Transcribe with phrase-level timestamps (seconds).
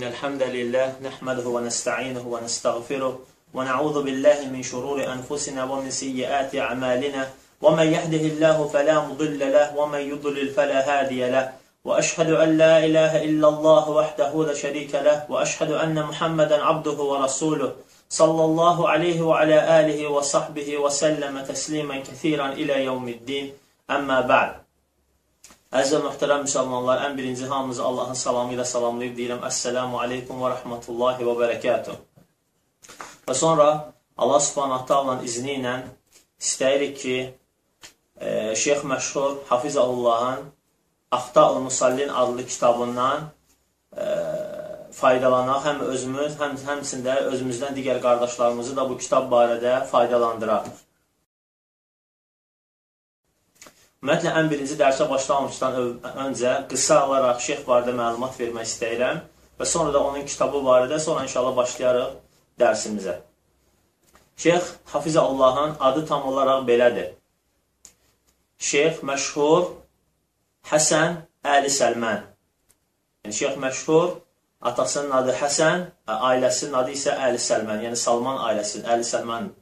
[0.00, 3.18] إن الحمد لله نحمده ونستعينه ونستغفره
[3.54, 7.28] ونعوذ بالله من شرور أنفسنا ومن سيئات أعمالنا.
[7.60, 11.52] ومن يهده الله فلا مضل له ومن يضلل فلا هادي له.
[11.84, 17.72] وأشهد أن لا إله إلا الله وحده لا شريك له وأشهد أن محمدا عبده ورسوله
[18.08, 23.52] صلى الله عليه وعلى آله وصحبه وسلم تسليما كثيرا إلى يوم الدين.
[23.90, 24.52] أما بعد
[25.70, 30.48] Əziz və möhtərəm müsəlmanlar, ən birinci hamımızı Allahın salamı ilə salamlayıb deyirəm, Əssəlamu aleykum və
[30.56, 32.00] rəhmətullahi və bərəkətuh.
[33.28, 33.68] Və sonra
[34.18, 35.76] Allah subhanahu ta'ala izni ilə
[36.42, 37.14] istəyirik ki,
[38.18, 40.50] e, Şeyx Məşhur Hafiz Allahın
[41.10, 43.30] Axta-ül Musallin adlı kitabından
[43.96, 44.04] e,
[45.00, 50.72] faydalanaq, həm özümüz, həm həmçində özümüzdən digər qardaşlarımızı da bu kitab barədə faydalandıraq.
[54.00, 55.74] Ümumiyyətlə, ən birinci dərsə başlamamışdan
[56.24, 59.18] öncə qısa olaraq şeyx barədə məlumat vermək istəyirəm
[59.60, 62.14] və sonra da onun kitabı barədə, sonra inşallah başlayarıq
[62.62, 63.18] dərsimizə.
[64.40, 67.10] Şeyx Hafizə Allahın adı tam olaraq belədir.
[68.70, 69.68] Şeyx məşhur
[70.72, 72.24] Həsən Əli Səlmən.
[73.24, 74.16] Yəni, şeyx məşhur,
[74.72, 79.52] atasının adı Həsən, ailəsinin adı isə Əli Səlmən, yəni Salman ailəsinin, Əli Səlmən.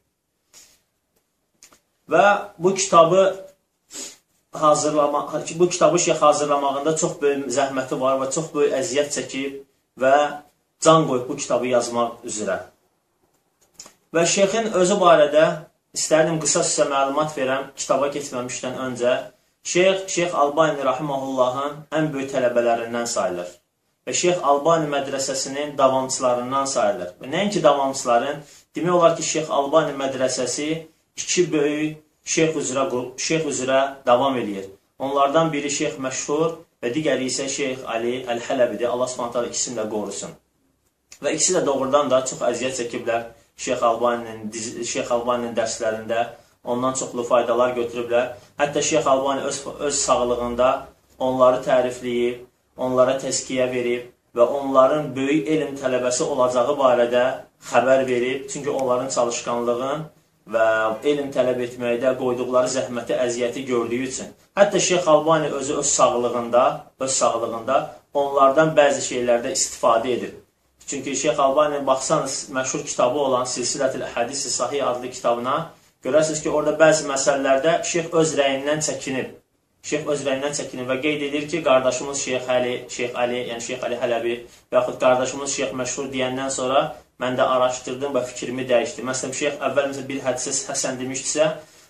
[2.15, 2.25] Və
[2.59, 3.48] bu kitabı
[4.63, 9.57] hazırlama, bu kitabı şeyx hazırlamağında çox böyük zəhməti var və çox böyük əziyyət çəkib
[10.03, 10.17] və
[10.81, 12.59] can qoyub bu kitabı yazmaq üzrə.
[14.15, 15.45] Və şeyxin özü barədə
[15.97, 19.15] istərdim qısa sizə məlumat verəm kitaba keçməmişdən öncə.
[19.69, 23.51] Şeyx, Şeyx Albani Rahimahullahın ən böyük tələbələrindən sayılır.
[24.07, 27.11] Və Şeyx Albani mədrəsəsinin davamçılarından sayılır.
[27.21, 28.41] Və nəinki davamçıların,
[28.77, 30.69] demək olar ki, Şeyx Albani mədrəsəsi
[31.17, 31.99] iki böyük
[32.35, 32.85] şeyx üzrə,
[33.17, 34.69] şeyx üzrə davam edir.
[34.99, 38.91] Onlardan biri şeyx məşhur və digəri isə şeyx Ali Əl-Hələbidir.
[38.91, 40.35] Allah subhanətə ikisini də qorusun.
[41.23, 43.25] Və ikisi də doğrudan da çox əziyyət çəkiblər
[43.59, 44.53] Şeyx Albaninin,
[44.87, 46.27] Şeyx Albaninin dərslərində.
[46.65, 48.37] Ondan çoxlu faydalar götürüblər.
[48.59, 50.69] Hətta Şeyx Albani öz, öz sağlığında
[51.19, 52.45] onları tərifləyib,
[52.77, 57.25] onlara təskiyə verib və onların böyük elm tələbəsi olacağı barədə
[57.71, 58.47] xəbər verib.
[58.53, 60.07] Çünki onların çalışqanlığın
[60.53, 60.67] və
[61.11, 64.29] elm tələb etməkdə qoyduqları zəhməti, əziyyəti gördüyü üçün.
[64.57, 66.65] Hətta Şeyx Albani özü öz sağlığında,
[67.01, 67.79] öz sağlığında
[68.15, 70.35] onlardan bəzi şeylərdə istifadə edir.
[70.87, 75.57] Çünki Şeyx Albani baxsanız məşhur kitabı olan Silsilətül Hədisi Sahih adlı kitabına
[76.05, 79.35] görəsiniz ki, orada bəzi məsələlərdə Şeyx öz rəyindən çəkinib.
[79.89, 83.85] Şeyx öz rəyindən çəkinib və qeyd edir ki, qardaşımız Şeyx Əli, Şeyx Əli, yəni Şeyx
[83.89, 84.35] Əli Hələbi
[84.73, 86.81] və yaxud qardaşımız Şeyx Məşhur deyəndən sonra
[87.23, 89.09] mən də araşdırdım və fikrimi dəyişdim.
[89.11, 91.49] Məsələn, şeyx əvvəl məsələn, bir hədisə həsən demişdisə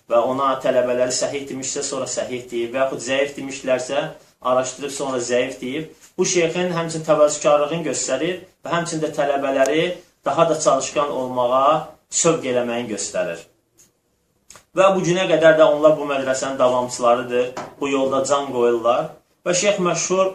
[0.09, 4.01] və ona tələbələri səhih demişsə, sonra səhih deyib və yaxud zəif demişdilərsə,
[4.41, 5.93] araşdırıb sonra zəif deyib.
[6.17, 9.85] Bu şeyxin həmçin təvəzzükarlığını göstərir və həmçin də tələbələri
[10.25, 13.45] daha da çalışqan olmağa sövq eləməyin göstərir.
[14.75, 17.47] Və bu günə qədər də onlar bu mədrəsənin davamçılarıdır.
[17.79, 19.11] Bu yolda can qoyurlar.
[19.45, 20.33] Və şeyx məşhur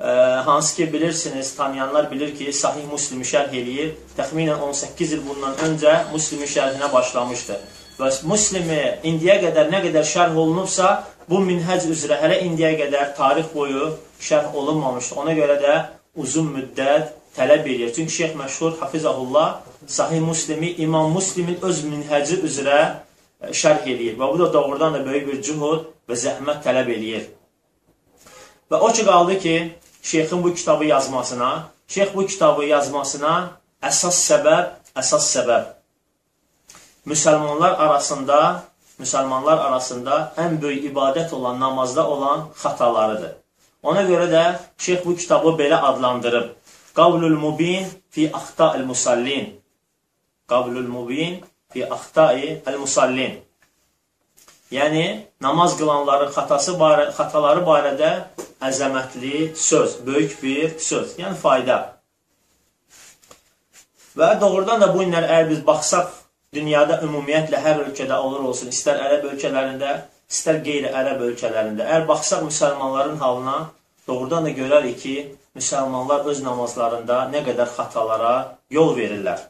[0.00, 0.04] e,
[0.46, 3.94] hansı ki bilirsiniz, tanıyanlar bilir ki, Sahih Muslimi şərh eləyir.
[4.18, 7.58] Təxminən 18 il bundan öncə Muslimi şərhinə başlamışdı.
[7.98, 13.52] Və Muslimi indiyə qədər nə qədər şərh olunubsa, bu minhəc üzrə hələ indiyə qədər tarix
[13.54, 15.14] boyu şərh olunmamışdı.
[15.22, 15.76] Ona görə də
[16.16, 17.92] uzun müddət tələb edir.
[17.94, 22.80] Çünki Şeyx məşhur Hafizahullah Sahih Muslimi İmam Muslimin öz minhəci üzrə
[23.50, 24.18] şərh eləyir.
[24.18, 27.26] Və bu da doğrudan da böyük bir cühud və zəhmət tələb eləyir.
[28.70, 29.56] Və o ki, qaldı ki,
[30.04, 33.32] şeyxin bu kitabı yazmasına, şeyx bu kitabı yazmasına
[33.82, 35.72] əsas səbəb, əsas səbəb
[37.06, 38.64] müsəlmanlar arasında,
[39.00, 43.32] müsəlmanlar arasında ən böyük ibadət olan, namazda olan xatalarıdır.
[43.82, 44.44] Ona görə də
[44.78, 46.52] şeyx bu kitabı belə adlandırıb.
[46.94, 49.60] Qavlul mubin fi axta'il musallin.
[50.48, 53.40] Qavlul mubin fi axta'il musallin.
[54.74, 58.08] Yəni, namaz qılanların xatası barə, xataları barədə
[58.68, 61.76] əzəmətli söz, böyük bir söz, yəni fayda.
[64.18, 66.10] Və doğrudan da bu günlər əgər biz baxsaq,
[66.58, 69.92] dünyada ümumiyyətlə hər ölkədə olur olsun, istər ərəb ölkələrində,
[70.30, 73.56] istər qeyri-ərəb ölkələrində, əgər baxsaq müsəlmanların halına,
[74.08, 75.16] doğrudan da görərik ki,
[75.54, 78.34] müsəlmanlar öz namazlarında nə qədər xatalara
[78.74, 79.46] yol verirlər.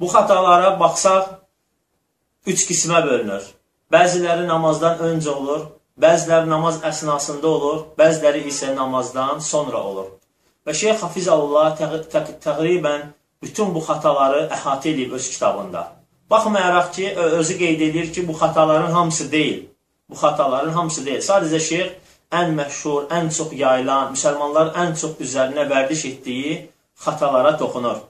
[0.00, 1.36] Bu xatalara baxsaq,
[2.50, 3.46] üç qismə bölünür.
[3.90, 5.62] Bəziləri namazdan öncə olur,
[6.00, 10.06] Bəziləri namaz əsnasında olur, bəziləri isə namazdan sonra olur.
[10.64, 13.02] Və Şeyx Hafiz Allah təqribən
[13.42, 15.82] bütün bu xataları əhatə edib öz kitabında.
[16.30, 17.10] Baxmayaraq ki,
[17.40, 19.66] özü qeyd edir ki, bu xataların hamısı deyil.
[20.10, 21.20] Bu xataların hamısı deyil.
[21.20, 21.92] Sadəcə Şeyx
[22.40, 26.58] ən məşhur, ən çox yayılan, müsəlmanların ən çox üzərinə vərdiş etdiyi
[27.04, 28.04] xatalara toxunur.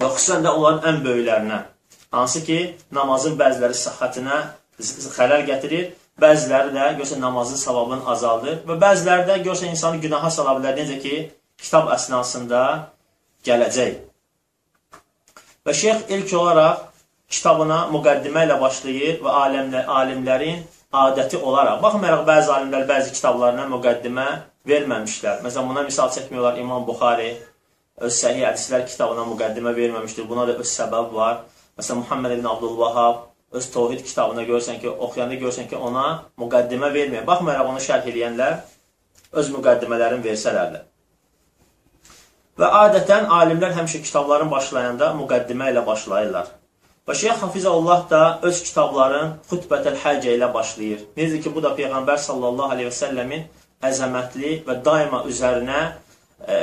[0.00, 1.64] Və xüsusən də onların ən böyüklərinə.
[2.10, 2.60] Hansı ki,
[2.90, 4.40] namazın bəziləri sıxətinə
[4.80, 10.56] xələl gətirir, bəziləri də görsə namazın savabını azaldır və bəziləri də görsə insanı günaha sala
[10.58, 10.76] bilər.
[10.80, 11.16] Necə ki,
[11.60, 12.62] kitab əsnasında
[13.46, 13.98] gələcək.
[15.66, 16.84] Və şeyx ilk olaraq
[17.28, 20.62] kitabına müqəddimə ilə başlayır və alimlər, alimlərin
[20.92, 24.26] adəti olaraq, baxmayaraq bəzi alimlər bəzi kitablarına müqəddimə
[24.70, 25.42] verməmişlər.
[25.44, 27.32] Məsələn, buna misal çəkmiyorlar İmam Buxari
[27.98, 30.28] öz səhih hədislər kitabına müqəddimə verməmişdir.
[30.28, 31.42] Buna da öz səbəb var.
[31.78, 36.06] Məsələn, Muhammed ibn Abdülvahab öz Tohid kitabına görsən ki, oxuyanda görsən ki, ona
[36.38, 37.26] müqəddimə vermir.
[37.26, 38.58] Baxmayaraq onu şərh eləyənlər
[39.32, 40.84] öz müqəddimələrini versələrdir.
[42.56, 46.48] Və adətən alimlər həmişə kitabların başlayanda müqəddimə ilə başlayırlar.
[47.06, 51.04] Və Şeyx Hafizəllah da öz kitabların xütbətəl həcə ilə başlayır.
[51.18, 53.44] Necə ki, bu da Peyğəmbər sallallahu aleyhi və səlləmin
[53.86, 56.56] əzəmətli və daima üzərinə e,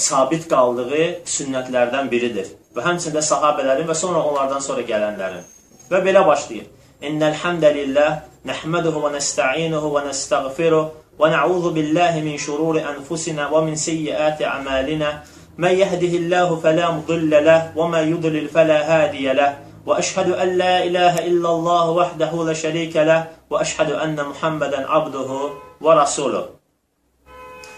[0.00, 1.02] sabit qaldığı
[1.34, 2.54] sünnətlərdən biridir.
[2.72, 5.44] Və həmçində sahabələrin və sonra onlardan sonra gələnlərin.
[5.92, 6.66] Və belə başlayır.
[7.04, 8.10] İnnəl hamdəlillah,
[8.48, 15.10] nəhməduhu və nəstəinuhu və nəstəğfiruhu və na'udhu billahi min şururi anfusina və min seyyiati amalina.
[15.56, 19.52] Men yehdihillahu fela mudille leh ve men yudlil fela hadiye leh.
[19.86, 25.52] Ve eşhedü en la ilahe illallah vahdehu la şerike leh ve eşhedü enne Muhammeden abduhu
[25.82, 26.46] və rasuluh.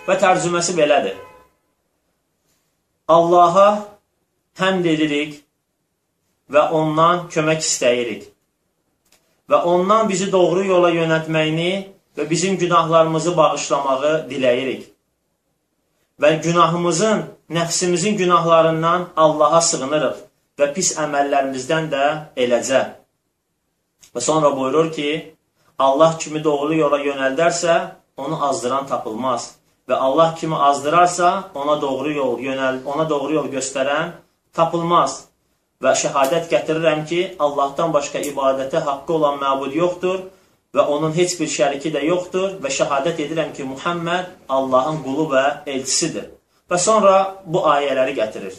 [0.06, 1.16] Və tərcüməsi belədir.
[3.08, 3.68] Allaha
[4.60, 5.40] həmd edirik,
[6.54, 8.24] və ondan kömək istəyirik.
[9.50, 11.72] Və ondan bizi doğru yola yönətməyini
[12.16, 14.86] və bizim günahlarımızı bağışlamağı diləyirik.
[16.22, 20.22] Və günahımızın, nəfsimizin günahlarından Allaha sığınırıq
[20.58, 22.04] və pis əməllərimizdən də
[22.46, 22.82] eləcə.
[24.14, 25.34] Və sonra buyurur ki,
[25.78, 27.74] Allah kimi doğru yola yönəldərsə,
[28.16, 29.56] onu azdıran tapılmaz.
[29.88, 34.14] Və Allah kimi azdırarsa, ona doğru yol yönəl, ona doğru yol göstərən
[34.52, 35.24] tapılmaz
[35.84, 40.22] və şəhadət gətirirəm ki, Allahdan başqa ibadətə haqqı olan məbud yoxdur
[40.74, 45.44] və onun heç bir şəriki də yoxdur və şəhadət edirəm ki, Muhammed Allahın qulu və
[45.74, 46.30] elçisidir.
[46.70, 48.56] Və sonra bu ayələri gətirir.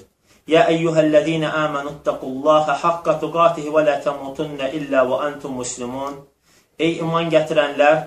[0.47, 6.19] Ya eyyuhəllezina amanuttaqullaha haqqa tuqatihi və la tamutunna illa və entum muslimun.
[6.77, 8.03] Ey iman gətirənlər,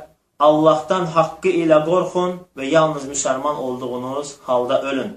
[0.49, 5.17] Allahdan haqqı ilə qorxun və yalnız müsəlman olduğunuz halda ölün.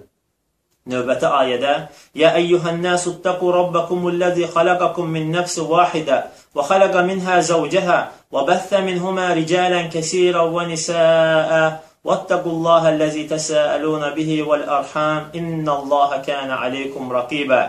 [0.89, 1.73] Növbəti ayədə
[2.17, 6.17] Yə əyyuhənnəsu ttəqu rabbakumulləzi xaləqakum min nəfsi vahidə
[6.57, 7.99] və xaləqə minhə zəvcəhə
[8.33, 11.61] və bəthə minhumə ricalən kəsirən və nisəə
[12.07, 17.61] vəttəqullaha ləzi təsəəlunə bihi vəl-ərham innallaha kənə aleykum rəqibə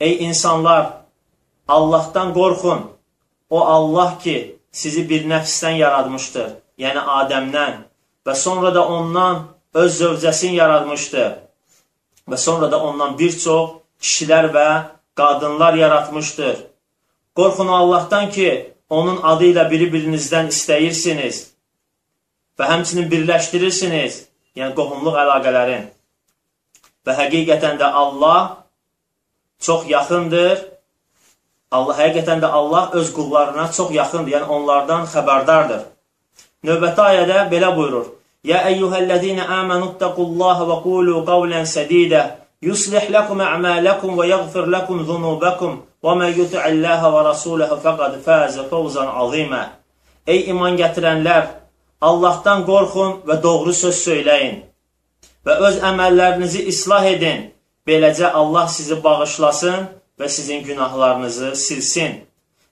[0.00, 1.04] Ey insanlar!
[1.68, 2.80] Allahdan qorxun!
[3.50, 4.36] O Allah ki,
[4.72, 7.82] sizi bir nəfsdən yaratmışdır, yəni Adəmdən
[8.26, 9.42] və sonra da ondan
[9.74, 11.45] öz zövcəsini yaratmışdır
[12.28, 13.70] və sonra da ondan bir çox
[14.02, 14.68] kişilər və
[15.16, 16.56] qadınlar yaratmışdır.
[17.36, 21.42] Qorxun Allahdan ki, onun adı ilə biri-birinizdən istəyirsiniz
[22.58, 24.22] və həmçinin birləşdirirsiniz,
[24.56, 25.90] yəni qohumluq əlaqələrin.
[27.06, 28.64] Və həqiqətən də Allah
[29.60, 30.64] çox yaxındır.
[31.70, 35.82] Allah həqiqətən də Allah öz qullarına çox yaxındır, yəni onlardan xəbərdardır.
[36.64, 38.15] Növbəti ayədə belə buyurur:
[38.54, 42.22] Eyyuhellezine amenu ittaqullaha və qulu qawlan sadida
[42.62, 49.10] yuslih lakum a'malakum və yaghfir lakum zunubakum və men yuti'illaha və rasulahu faqad faza fawzan
[49.22, 49.62] azima.
[50.26, 51.44] Ey iman gətirənlər,
[52.00, 54.62] Allahdan qorxun və doğru söz söyləyin
[55.46, 57.50] və öz əməllərinizi islah edin.
[57.86, 59.86] Beləcə Allah sizi bağışlasın
[60.18, 62.16] və sizin günahlarınızı silsin.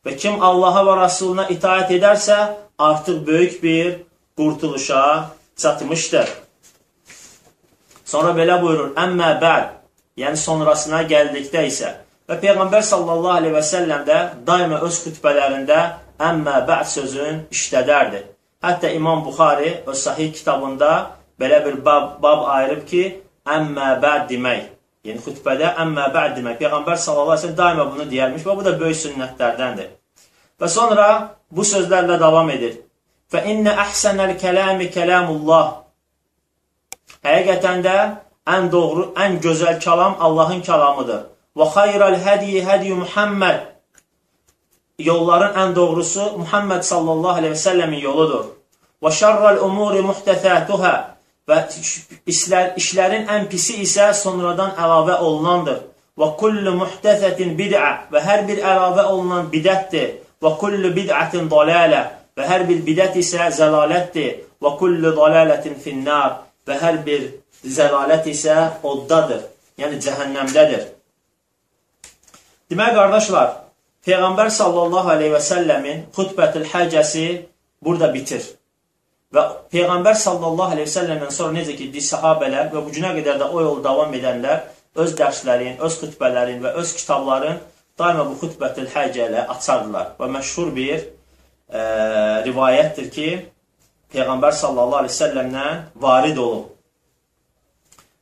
[0.04, 2.38] Və kim Allaha və Rasuluna itaət edərsə,
[2.78, 3.92] artıq böyük bir
[4.36, 5.04] qurtuluşa
[5.56, 6.28] çatmışdır.
[8.04, 9.70] Sonra belə buyurur, əmmə bəd,
[10.20, 11.90] yəni sonrasına gəldikdə isə
[12.28, 15.80] və Peyğəmbər sallallahu aleyhi və səlləm də daima öz xütbələrində
[16.28, 18.22] əmmə bəd sözün işlədərdi.
[18.64, 20.92] Hətta İmam Buxari öz sahih kitabında
[21.40, 23.02] belə bir bab, bab ayırıb ki,
[23.56, 24.70] əmmə bəd demək.
[25.04, 26.60] Yəni xütbədə əmmə bəd demək.
[26.62, 29.90] Peyğəmbər sallallahu əleyhi və səlləm daima bunu deyərmiş və bu da böyük sünnətlərdəndir.
[30.60, 31.08] Və sonra
[31.50, 32.78] bu sözlərlə davam edir.
[33.34, 35.70] Fə innə əhsənəl kələmi kəlamullah.
[37.26, 37.94] Həqiqətən də
[38.54, 41.24] ən doğru, ən gözəl kəlam Allahın kəlamıdır.
[41.58, 43.66] Və xayral hədyi hədyi Muhammed
[45.08, 48.46] yolların ən doğrusu Muhammed sallallahu aleyhi və səlləmin yoludur.
[49.02, 50.94] Və şərrəl umuri muhtəsətuhə
[51.50, 51.60] və
[52.30, 55.80] işlər, işlərin ən pisi isə sonradan əlavə olunandır.
[56.18, 60.20] Və kullu muhtəsətin bid'a və hər bir əlavə olunan bidətdir.
[60.38, 62.04] Və kullu bid'atin dalalə
[62.36, 64.42] və hər bir bidət isə zəlalətdir.
[64.64, 67.24] və kullu dalalətin finnar və hər bir
[67.76, 69.42] zəlalət isə oddadır,
[69.76, 70.86] yəni cəhənnəmdədir.
[72.72, 73.50] Demək, qardaşlar,
[74.06, 77.26] Peyğəmbər sallallahu aleyhi və səlləmin xutbətül həcəsi
[77.84, 78.46] burada bitir.
[79.32, 83.50] Və Peyğəmbər sallallahu aleyhi və səlləmdən sonra necə ki, sahabələr və bu günə qədər də
[83.50, 84.64] o yolu davam edənlər
[85.04, 87.60] öz dərslərin, öz xütbələrin və öz kitabların
[87.98, 90.14] daima bu xütbətül həcə ilə açardılar.
[90.20, 91.08] Və məşhur bir
[91.68, 91.80] e,
[92.46, 93.28] rivayətdir ki,
[94.14, 96.70] Peyğəmbər sallallahu aleyhi səlləmdən varid olub.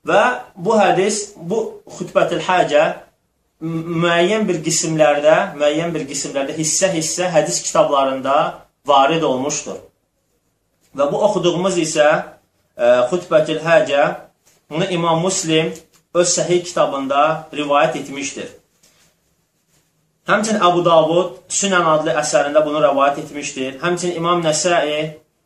[0.09, 0.23] Və
[0.57, 1.59] bu hədis, bu
[1.99, 2.85] xütbətül həcə
[3.63, 8.37] müəyyən bir qismlərdə, müəyyən bir qismlərdə hissə-hissə hədis kitablarında
[8.89, 9.79] varid olmuşdur.
[10.97, 14.09] Və bu oxuduğumuz isə e, xütbətül həcə,
[14.71, 15.71] bunu İmam Muslim
[16.15, 18.49] öz səhih kitabında rivayət etmişdir.
[20.23, 23.73] Həmçin Əbu Davud Sünən adlı əsərində bunu rəvayət etmişdir.
[23.83, 24.99] Həmçin İmam Nəsai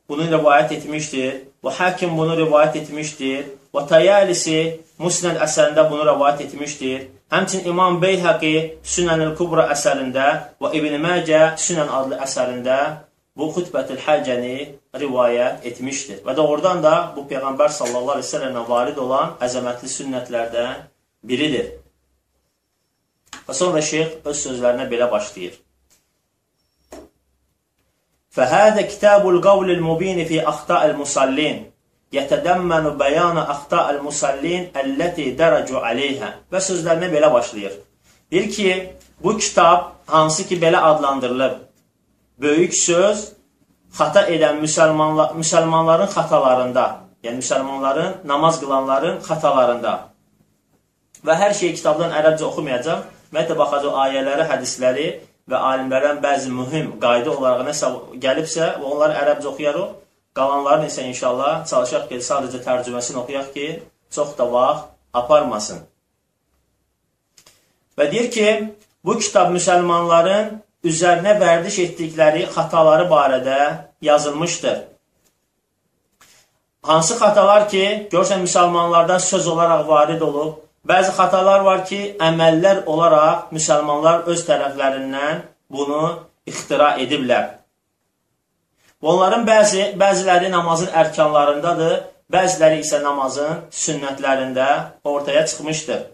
[0.08, 1.38] bunu rəvayət etmişdir.
[1.64, 3.46] Və Hakim bunu rəvayət etmişdir.
[3.72, 4.58] Və Tayalisi
[5.00, 7.06] Musnəd əsərində bunu rəvayət etmişdir.
[7.32, 8.52] Həmçin İmam Beyhəqi
[8.84, 10.26] Sünənül Kubra əsərində
[10.60, 12.78] və İbn Məcə Sünən adlı əsərində
[13.32, 14.54] bu xütbətül həccəni
[15.00, 16.20] rivayət etmişdir.
[16.20, 20.86] Və doğrudan da bu Peyğəmbər sallallahu aleyhi ve sellemlə varid olan əzəmətli sünnətlərdən
[21.24, 21.72] biridir.
[23.47, 25.59] Və sonra şeyx öz sözlərinə belə başlayır.
[28.31, 31.71] فهذا كتاب القول المبين في أخطاء المصلين
[32.13, 37.73] يتدمن بيان أخطاء المصلين التي درجوا عليها və sözlərinə belə başlayır.
[38.31, 38.93] Deyir ki,
[39.23, 41.55] bu kitab hansı ki belə adlandırılıb,
[42.39, 43.33] böyük söz
[43.97, 46.85] xata edən müsəlmanlar, müsəlmanların xatalarında,
[47.23, 49.93] yəni müsəlmanların, namaz qılanların xatalarında
[51.25, 55.06] və hər şeyi kitabdan ərəbcə oxumayacaq, Ümumiyyətlə, baxacaq ayələri, hədisləri
[55.50, 57.90] və alimlərdən bəzi mühüm qayda olaraq nəsə
[58.22, 59.94] gəlibsə, və onları ərəbcə oxuyarıq.
[60.36, 63.68] Qalanların isə inşallah çalışaq ki, sadəcə tərcüməsini oxuyaq ki,
[64.12, 65.80] çox da vaxt aparmasın.
[67.96, 68.48] Və deyir ki,
[69.04, 73.60] bu kitab müsəlmanların üzərinə vərdiş etdikləri xataları barədə
[74.04, 74.84] yazılmışdır.
[76.86, 83.52] Hansı xatalar ki, görsən müsəlmanlardan söz olaraq varid olub, Bəzi xatalar var ki, əməllər olaraq
[83.54, 85.40] müsəlmanlar öz tərəflərindən
[85.72, 86.02] bunu
[86.46, 87.46] ixtira ediblər.
[89.02, 91.96] Onların bəzi, bəziləri namazın ərkanlarındadır,
[92.32, 94.68] bəziləri isə namazın sünnətlərində
[95.04, 96.04] ortaya çıxmışdır.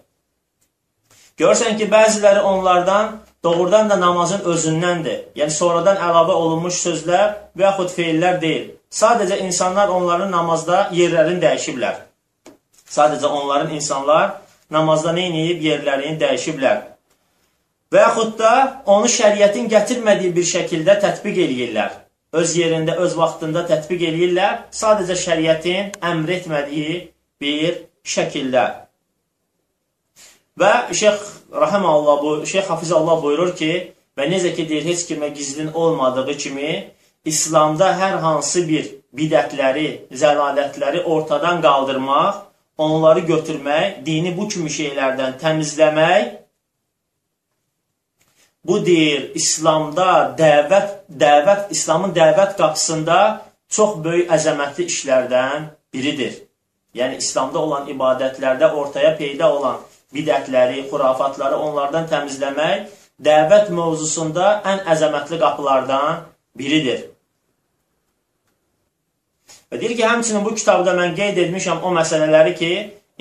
[1.42, 5.18] Görsən ki, bəziləri onlardan doğrudan da namazın özündəndir.
[5.36, 7.26] Yəni, sonradan əlavə olunmuş sözlər
[7.56, 8.70] və yaxud feillər deyil.
[8.92, 12.00] Sadəcə insanlar onların namazda yerlərini dəyişiblər.
[12.92, 14.38] Sadəcə onların insanlar
[14.72, 16.80] namazda nə inəyib, yerlərini dəyişiblər.
[17.92, 18.52] Və yaxud da
[18.88, 21.98] onu şəriətin gətirmədiyi bir şəkildə tətbiq eləyirlər.
[22.40, 26.94] Öz yerində, öz vaxtında tətbiq eləyirlər, sadəcə şəriətin əmr etmədiyi
[27.42, 27.82] bir
[28.14, 28.64] şəkildə.
[30.56, 33.72] Və Şeyx Rahəm Allah, bu, Şeyx Hafiz Allah buyurur ki,
[34.16, 36.72] və necə ki deyir, heç kimə gizlin olmadığı kimi,
[37.24, 42.40] İslamda hər hansı bir bidətləri, zəlalətləri ortadan qaldırmaq
[42.78, 46.30] onları götürmək, dini bu kimi şeylərdən təmizləmək,
[48.64, 53.18] bu deyir, İslamda dəvət, dəvət, İslamın dəvət qapısında
[53.68, 56.42] çox böyük əzəmətli işlərdən biridir.
[56.94, 59.80] Yəni, İslamda olan ibadətlərdə ortaya peyda olan
[60.14, 62.90] bidətləri, xurafatları onlardan təmizləmək
[63.22, 66.26] dəvət mövzusunda ən əzəmətli qapılardan
[66.58, 67.11] biridir.
[69.72, 72.72] Və deyir ki, həmçinin bu kitabda mən qeyd etmişəm o məsələləri ki,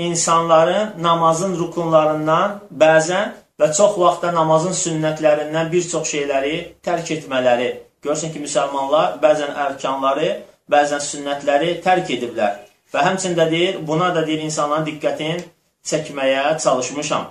[0.04, 3.30] insanların namazın rukunlarından bəzən
[3.62, 7.70] və çox vaxtda namazın sünnətlərindən bir çox şeyləri tərk etmələri.
[8.04, 10.32] Görsən ki, müsəlmanlar bəzən ərkanları,
[10.76, 12.60] bəzən sünnətləri tərk ediblər.
[12.92, 15.46] Və həmçində deyir, buna da deyir, insanların diqqətini
[15.88, 17.30] çəkməyə çalışmışam.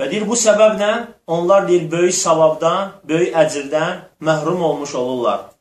[0.00, 0.90] Və deyir, bu səbəblə
[1.26, 5.57] onlar deyir, böyük savabdan, böyük əcirdən məhrum olmuş olurlar.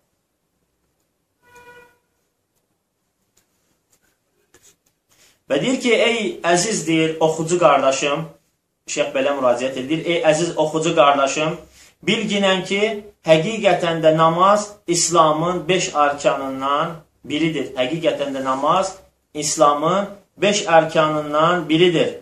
[5.48, 8.26] Və deyir ki, ey əziz deyir, oxucu qardaşım,
[8.92, 11.56] şeyx belə müraciət edir, ey əziz oxucu qardaşım,
[12.08, 12.82] bilginən ki,
[13.28, 17.72] həqiqətən də namaz İslamın 5 arkanından biridir.
[17.80, 18.96] Həqiqətən də namaz
[19.34, 22.18] İslamın 5 arkanından biridir.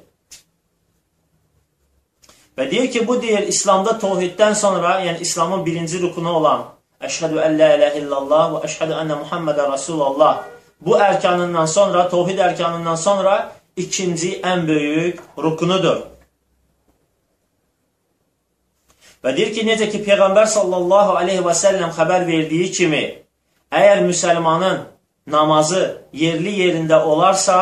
[2.58, 6.66] Və deyir ki, bu deyir, İslamda tohiddən sonra, yəni İslamın birinci rukunu olan
[7.04, 10.46] Əşhədü ən la ilə illallah və əşhədü ənə Muhammedə Rasulullah
[10.82, 13.36] bu ərkanından sonra, tovhid ərkanından sonra
[13.76, 16.04] ikinci ən böyük rukunudur.
[19.26, 23.04] Və deyir ki, necə ki, Peyğəmbər sallallahu aleyhi və səlləm xəbər verdiyi kimi,
[23.74, 24.84] əgər müsəlmanın
[25.26, 25.82] namazı
[26.14, 27.58] yerli yerində olarsa,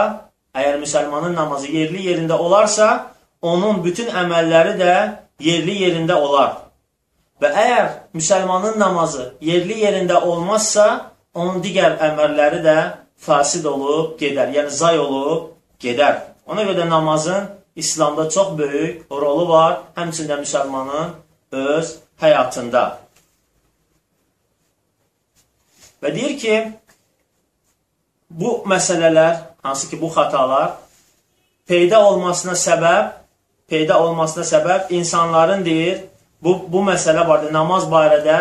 [0.51, 2.89] əgər müsəlmanın namazı yerli yerində olarsa,
[3.41, 4.95] onun bütün əməlləri də
[5.39, 6.59] yerli yerində olar.
[7.41, 12.77] Və əgər müsəlmanın namazı yerli yerində olmazsa, onun digər əməlləri də
[13.25, 16.21] fasid olub gedər, yəni zay olub gedər.
[16.47, 21.15] Ona görə də namazın İslamda çox böyük rolu var, həmçində müsəlmanın
[21.51, 22.83] öz həyatında.
[26.03, 26.55] Və deyir ki,
[28.29, 30.73] bu məsələlər, hansı ki, bu xatalar
[31.67, 33.13] peyda olmasına səbəb,
[33.67, 36.03] peyda olmasına səbəb insanların deyir,
[36.43, 38.39] bu, bu məsələ barədə, namaz barədə,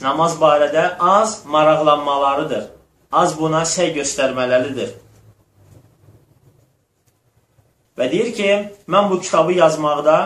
[0.00, 2.75] namaz barədə az maraqlanmalarıdır.
[3.12, 4.94] Az buna səy göstərmələlidir.
[7.96, 8.48] Və deyir ki,
[8.92, 10.16] mən bu kitabı yazmaqda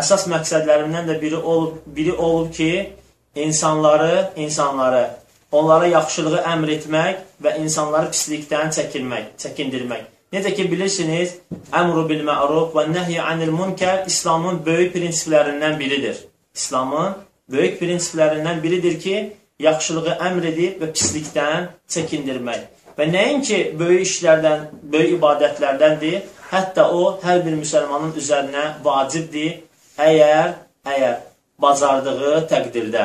[0.00, 2.92] əsas məqsədlərimdən də biri olub, biri olub ki,
[3.34, 5.04] insanları, insanları,
[5.52, 10.08] onlara yaxşılığı əmr etmək və insanları pislikdən çəkinmək, çəkindirmək.
[10.34, 11.36] Necə ki, bilirsiniz,
[11.74, 16.20] əmru bil məruf və nəhy anil münkər İslamın böyük prinsiplərindən biridir.
[16.54, 17.16] İslamın
[17.50, 19.16] böyük prinsiplərindən biridir ki,
[19.60, 22.66] yaxşılığı əmr edib və pislikdən çəkindirmək.
[22.98, 29.60] Və nəinki böyük işlərdən, böyük ibadətlərdəndir, hətta o, hər bir müsəlmanın üzərinə vacibdir,
[30.00, 31.16] əgər, əgər
[31.60, 33.04] bacardığı təqdirdə.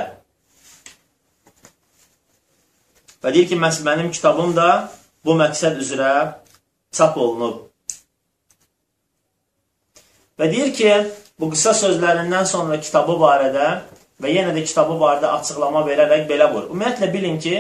[3.24, 4.70] Və deyir ki, məhz mənim kitabım da
[5.26, 6.12] bu məqsəd üzrə
[6.94, 7.64] çap olunub.
[10.40, 10.92] Və deyir ki,
[11.40, 13.70] bu qısa sözlərindən sonra kitabı barədə
[14.22, 16.70] və yenə də kitabı barədə açıqlama verərək belə buyur.
[16.72, 17.56] Ümumiyyətlə bilin ki,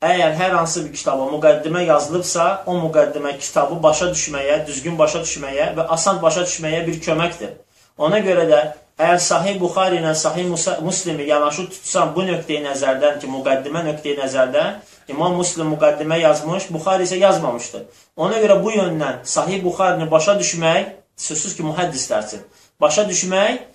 [0.00, 5.72] əgər hər hansı bir kitaba müqəddimə yazılıbsa, o müqəddimə kitabı başa düşməyə, düzgün başa düşməyə
[5.76, 7.58] və asan başa düşməyə bir köməkdir.
[8.00, 8.60] Ona görə də
[9.00, 10.46] əgər Sahih Buxari ilə Sahih
[10.80, 14.80] Muslimi yanaşı tutsan bu nöqteyi nəzərdən ki, müqəddimə nöqteyi nəzərdən
[15.10, 17.84] İmam Muslim müqəddimə yazmış, Buxari isə yazmamışdır.
[18.16, 22.44] Ona görə bu yöndən Sahih Buxarini başa düşmək, sözsüz ki, mühəddislərsin,
[22.80, 23.66] başa düşmək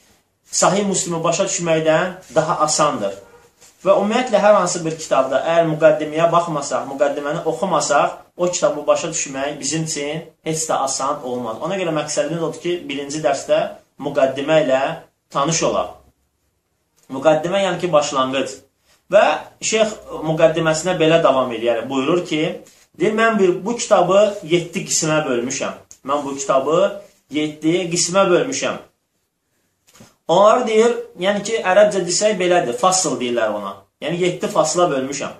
[0.51, 3.15] Sahih Muslimi başa düşməkdən daha asandır.
[3.85, 9.59] Və ümumiyyətlə hər hansı bir kitabda əgər müqəddiməyə baxmasaq, müqəddiməni oxumasaq, o kitabı başa düşmək
[9.59, 11.57] bizim üçün heç də asan olmaz.
[11.61, 13.59] Ona görə məqsədimiz odur ki, birinci dərsdə
[14.01, 14.81] müqəddimə ilə
[15.29, 15.91] tanış olaq.
[17.13, 18.57] Müqəddimə yəni ki, başlanğıc.
[19.13, 19.25] Və
[19.61, 19.93] şeyx
[20.31, 21.83] müqəddiməsinə belə davam edir.
[21.89, 22.41] Buyurur ki,
[22.97, 25.77] deyir, mən bir, bu kitabı 7 qismə bölmüşəm.
[26.09, 26.79] Mən bu kitabı
[27.29, 28.81] 7 qismə bölmüşəm.
[30.27, 33.75] Onlar deyir, yəni ki, ərəbcə desək belədir, fasıl deyirlər ona.
[34.01, 35.35] Yəni 7 fasla bölmüşəm.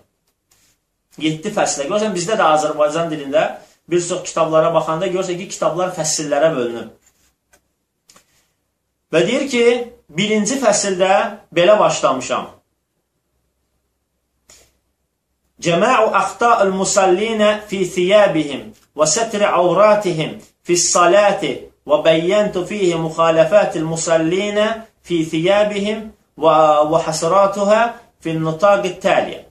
[1.18, 1.88] 7 fəslə.
[1.90, 3.46] Görürsən, bizdə də Azərbaycan dilində
[3.90, 6.92] bir çox kitablara baxanda görürsən ki, kitablar fəsillərə bölünür.
[9.14, 9.66] Və deyir ki,
[10.10, 11.12] birinci fəsildə
[11.56, 12.52] belə başlamışam.
[15.66, 18.68] Cəma'u əxta'ul musallinə fi thiyabihim
[18.98, 20.36] və sətri avratihim
[20.68, 21.54] fi salati
[21.86, 24.68] fihi müxalifətil musallinə
[25.04, 27.82] fi thiyabihim və həsratuhə
[28.20, 29.42] fi nutaqit təliyə.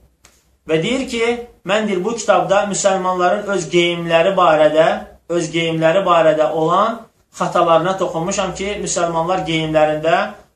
[0.65, 1.25] Və deyir ki,
[1.69, 4.87] mən deyir, bu kitabda müsəlmanların öz geyimləri barədə,
[5.29, 7.03] öz geyimləri barədə olan
[7.37, 10.15] xatalarına toxunmuşam ki, müsəlmanlar geyimlərində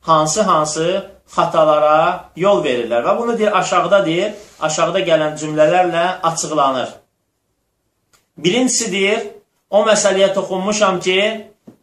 [0.10, 0.88] hansı-hansı
[1.36, 3.06] xatalara yol verirlər.
[3.06, 6.96] Və bunu deyir, aşağıda deyir, aşağıda gələn cümlələrlə açıqlanır.
[8.38, 9.28] Birincisi deyir,
[9.70, 11.20] o məsələyə toxunmuşam ki,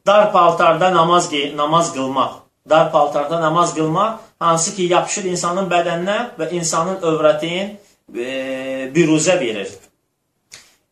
[0.07, 2.33] dar paltarda namaz, namaz qılmaq.
[2.71, 7.77] Dar paltarda namaz qılmaq, hansı ki, yapışır insanın bədəninə və insanın övrətin
[8.15, 8.27] e,
[8.95, 9.69] büruzə verir.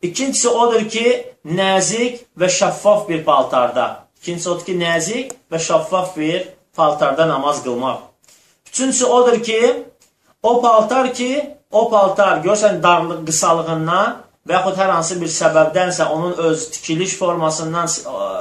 [0.02, 1.06] İkincisi odur ki,
[1.44, 4.06] nəzik və şəffaf bir paltarda.
[4.22, 7.98] İkincisi odur ki, nəzik və şəffaf bir paltarda namaz qılmaq.
[8.68, 9.84] Üçüncüsü odur ki,
[10.42, 16.34] o paltar ki, o paltar görsən darlıq qısalığından və yaxud hər hansı bir səbəbdənsə onun
[16.50, 17.88] öz tikiliş formasından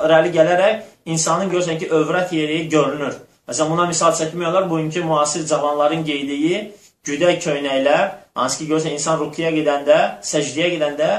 [0.08, 3.16] irəli gələrək insanın görsən ki, övrət yeri görünür.
[3.48, 8.04] Məsələn, buna misal çəkmiyorlar, bugünkü müasir cavanların geydiyi güdək köynəklər,
[8.36, 11.10] hansı ki, görürsən, insan rukiyə gedəndə, səcdiyə gedəndə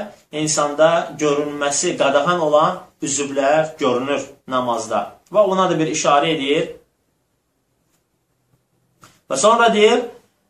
[0.41, 5.19] insanda görünməsi qadağan olan üzvlər görünür namazda.
[5.31, 6.71] Və ona da bir işarə edir.
[9.29, 10.05] Və sonra deyir,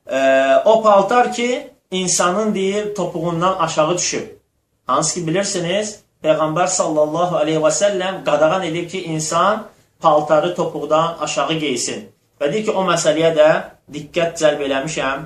[0.07, 0.19] e,
[0.65, 1.49] o paltar ki,
[1.91, 4.27] insanın deyir, topuğundan aşağı düşüb.
[4.87, 9.63] Hansı ki, bilirsiniz, Peyğəmbər sallallahu aleyhi və səlləm qadağan edib ki, insan
[9.99, 12.09] paltarı topuqdan aşağı geysin.
[12.41, 13.49] Və deyir ki, o məsələyə də
[13.93, 15.25] diqqət cəlb eləmişəm.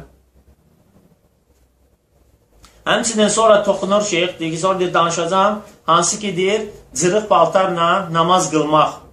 [2.85, 6.61] Həmçinin sonra toxunur şeyx, deyir ki, sonra deyir, danışacağım, hansı ki deyir,
[6.95, 9.09] cırıq paltarla namaz qılmaq.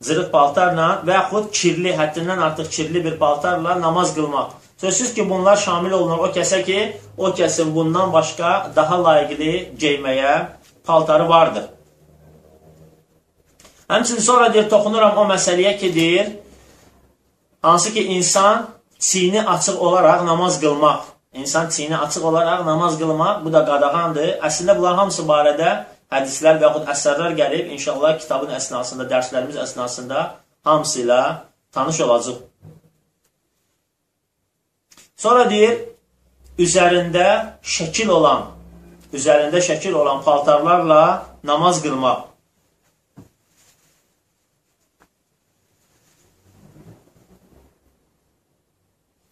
[0.00, 4.50] zırıq paltarla və yaxud kirli, həddindən artıq kirli bir paltarla namaz qılmaq.
[4.76, 10.32] Sözsüz ki, bunlar şamil olunur o kəsə ki, o kəsin bundan başqa daha layiqli geyməyə
[10.84, 11.64] paltarı vardır.
[13.88, 16.28] Həmçinin sonra deyir, toxunuram o məsələyə ki, deyir,
[17.62, 18.66] hansı ki, insan
[18.98, 21.00] çiyini açıq olaraq namaz qılmaq,
[21.32, 24.28] insan çiyini açıq olaraq namaz qılmaq, bu da qadağandır.
[24.48, 25.70] Əslində, bunlar hamısı barədə
[26.12, 30.26] hədislər və yaxud əsərlər gəlib, inşallah kitabın əsnasında, dərslərimiz əsnasında
[30.68, 31.22] hamısı ilə
[31.72, 32.44] tanış olacaq.
[35.16, 35.78] Sonra deyir,
[36.60, 37.26] üzərində
[37.64, 38.50] şəkil olan,
[39.16, 41.02] üzərində şəkil olan paltarlarla
[41.44, 42.26] namaz qılmaq.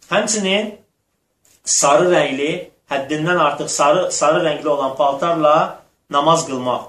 [0.09, 0.71] Həmçinin
[1.65, 2.49] sarı rəngli,
[2.89, 5.55] həddindən artıq sarı, sarı rəngli olan paltarla
[6.09, 6.87] namaz qılmaq.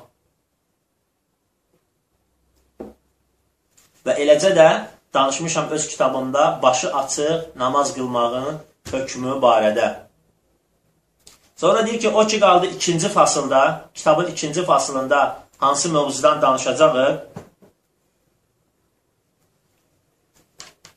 [4.09, 4.69] Və eləcə də
[5.15, 8.61] danışmışam öz kitabımda başı açıq namaz qılmağın
[8.93, 9.95] hökmü barədə.
[11.57, 17.17] Sonra deyir ki, o ki qaldı ikinci fasılda, kitabın ikinci fasılında hansı mövzudan danışacaqıq?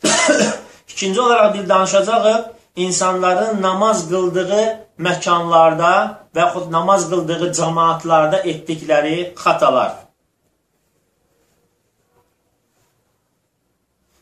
[0.87, 2.43] İkinci olaraq dil danışacaqıq
[2.75, 5.93] insanların namaz qıldığı məkanlarda
[6.35, 10.08] və yaxud namaz qıldığı cəmaatlarda etdikləri xatalar.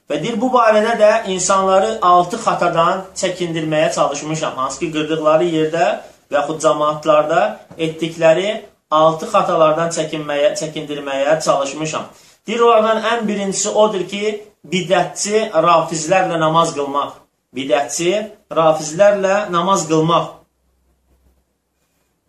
[0.08, 4.54] Və deyir, bu barədə də insanları altı xatadan çəkindirməyə çalışmışam.
[4.56, 5.88] Hansı ki, qırdıqları yerdə
[6.32, 7.42] və yaxud cəmaatlarda
[7.78, 8.54] etdikləri
[8.92, 12.08] altı xatalardan çəkinməyə, çəkindirməyə çalışmışam.
[12.48, 14.24] Deyir, onlardan ən birincisi odur ki,
[14.72, 17.20] bidətçi rafizlərlə namaz qılmaq.
[17.56, 18.14] Bidətçi
[18.56, 20.37] rafizlərlə namaz qılmaq.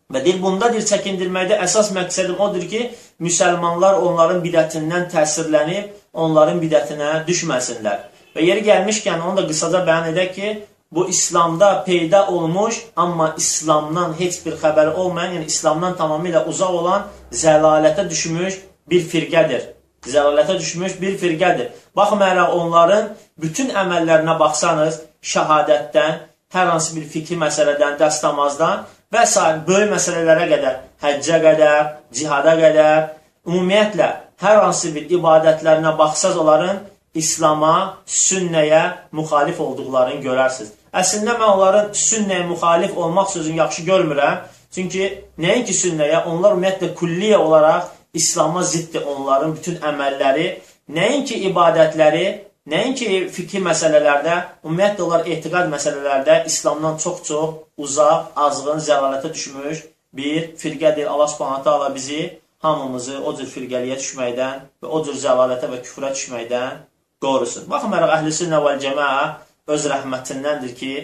[0.09, 2.79] Və deyir, bunda deyir, çəkindirməkdə əsas məqsədim odur ki,
[3.21, 5.91] müsəlmanlar onların bidətindən təsirlənib,
[6.25, 8.07] onların bidətinə düşməsinlər.
[8.33, 10.55] Və yeri gəlmişkən, onu da qısaca bəyan edək ki,
[10.97, 17.05] bu İslamda peyda olmuş, amma İslamdan heç bir xəbəri olmayan, yəni İslamdan tamamilə uzaq olan
[17.43, 19.71] zəlalətə düşmüş bir firqədir.
[20.09, 21.69] Zəlalətə düşmüş bir firqədir.
[21.97, 26.23] Baxmayaraq onların bütün əməllərinə baxsanız, şəhadətdən,
[26.57, 29.41] hər hansı bir fikri məsələdən, dəstəmazdan və s.
[29.67, 33.09] böyük məsələlərə qədər, həccə qədər, cihada qədər,
[33.49, 34.09] ümumiyyətlə,
[34.43, 36.83] hər hansı bir ibadətlərinə baxsaz onların
[37.19, 38.83] İslama, sünnəyə
[39.17, 40.75] müxalif olduqlarını görərsiniz.
[40.93, 44.43] Əslində, mən onların sünnəyə müxalif olmaq sözünü yaxşı görmürəm.
[44.75, 45.09] Çünki
[45.41, 50.47] nəinki sünnəyə, onlar ümumiyyətlə külliyə olaraq İslama ziddir onların bütün əməlləri,
[50.93, 52.27] nəinki ibadətləri,
[52.69, 54.35] Nəinki fikri məsələlərdə,
[54.67, 59.81] ümumiyyətlə onlar etiqad məsələlərdə İslamdan çox-çox uzaq, azğın, zəlalətə düşmüş
[60.19, 61.09] bir firqədir.
[61.09, 62.21] Allah subhanətə Allah bizi
[62.67, 66.85] hamımızı o cür firqəliyə düşməkdən və o cür zəlalətə və küfrə düşməkdən
[67.25, 67.71] qorusun.
[67.73, 69.25] Baxmayaraq, əhl-i sünnə vəl cəməə
[69.73, 70.95] öz rəhmətindəndir ki,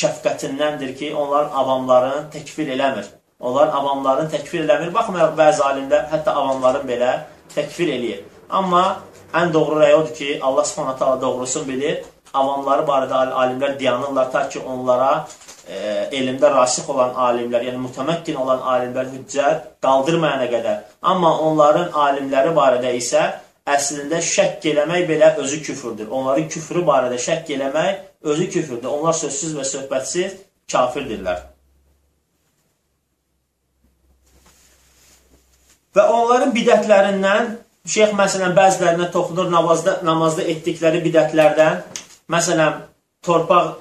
[0.00, 3.12] şəfqətindəndir ki, onlar avamların təkfir eləmir.
[3.40, 4.94] Onlar avamların təkfir eləmir.
[4.96, 7.16] Baxmayaraq, bəzi alimlər hətta avamların belə
[7.52, 8.31] təkfir eləyir.
[8.52, 8.84] Amma
[9.32, 12.02] Ən doğru rəy odur ki, Allah subhanahu ta'ala doğrusunu bilir.
[12.34, 15.28] Avamları barədə alimlər dayanırlar ta ki, onlara
[15.68, 15.78] e,
[16.18, 20.82] elmdə rasix olan alimlər, yəni mütəməkkin olan alimlər hüccət qaldırmayana qədər.
[21.12, 23.24] Amma onların alimləri barədə isə
[23.76, 26.10] əslində şəkk eləmək belə özü küfürdür.
[26.10, 28.92] Onların küfrü barədə şəkk eləmək özü küfürdür.
[28.92, 30.38] Onlar sözsüz və söhbətsiz
[30.72, 31.48] kafirdirlər.
[35.96, 37.52] Və onların bidətlərindən
[37.82, 41.80] Şeyx məsələn bəzilərinə toxunur namazda, namazda etdikləri bidətlərdən.
[42.30, 42.76] Məsələn,
[43.26, 43.72] torpaq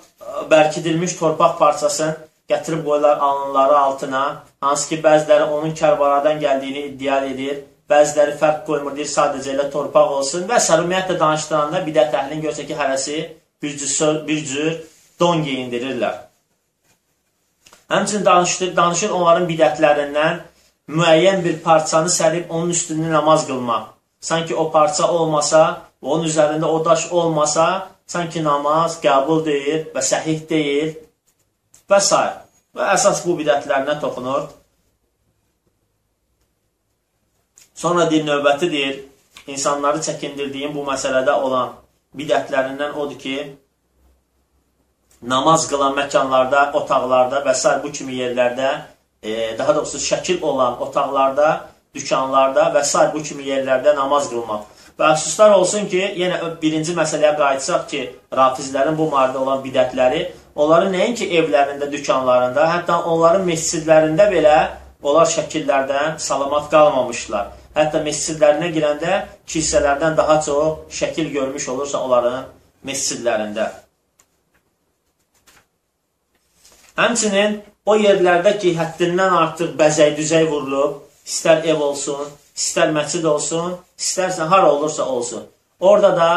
[0.49, 2.15] bərkidilmiş torpaq parçasını
[2.49, 4.23] gətirib qoyurlar alınları altına.
[4.65, 7.61] Hansı ki, bəziləri onun Kərbaladan gəldiyini iddia edir.
[7.89, 10.47] Bəziləri fərq qoymur, deyir, sadəcə elə torpaq olsun.
[10.49, 13.21] Və sərumiyyətlə danışdıranda bidət əhlin görsə ki, hərəsi
[13.61, 14.71] bir cür, bir cür
[15.19, 16.23] don geyindirirlər.
[17.91, 20.41] Həmçinin danışır, danışır onların bidətlərindən
[20.89, 23.87] müəyyən bir parçanı sərib onun üstündə namaz qılmaq.
[24.21, 30.47] Sanki o parça olmasa, onun üzərində o daş olmasa, sanki namaz qəbul deyil və səhih
[30.49, 30.95] deyil
[31.89, 32.17] və s.
[32.75, 34.49] Və əsas bu bidətlərinə toxunur.
[37.75, 38.99] Sonra deyir, növbəti deyir,
[39.47, 41.73] insanları çəkindirdiyim bu məsələdə olan
[42.17, 43.37] bidətlərindən odur ki,
[45.21, 47.77] namaz qılan məkanlarda, otaqlarda və s.
[47.83, 48.71] bu kimi yerlərdə
[49.23, 52.97] e, daha doğrusu şəkil olan otaqlarda, dükanlarda və s.
[53.13, 54.67] bu kimi yerlərdə namaz qılmaq.
[54.99, 58.01] Və əfsuslar olsun ki, yenə birinci məsələyə qayıtsaq ki,
[58.37, 64.57] rafizlərin bu mardə olan bidətləri, onların nəinki evlərində, dükanlarında, hətta onların mescidlərində belə
[65.01, 67.53] onlar şəkillərdən salamat qalmamışlar.
[67.75, 72.49] Hətta mescidlərinə girəndə kilsələrdən daha çox şəkil görmüş olursa onların
[72.85, 73.71] mescidlərində.
[76.99, 84.47] Həmçinin o yerlərdə ki, həddindən artıq bəzək-düzək vurulub, istər ev olsun, istər məscid olsun, istərsə
[84.51, 85.45] hara olursa olsun.
[85.79, 86.31] Orada da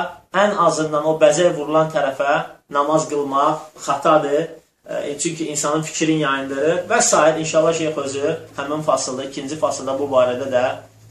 [0.44, 2.34] ən azından o bəzək vurulan tərəfə
[2.70, 4.48] namaz qılmaq xatadır.
[4.84, 7.16] E, çünki insanın fikrin yayındırır və s.
[7.40, 10.64] İnşallah şeyx özü həmin fasılda, ikinci fasılda bu barədə də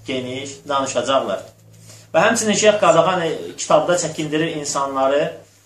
[0.08, 1.42] geniş danışacaqlar.
[2.14, 5.24] Və həmçinin Şeyx Qadağan e, kitabda çəkindirir insanları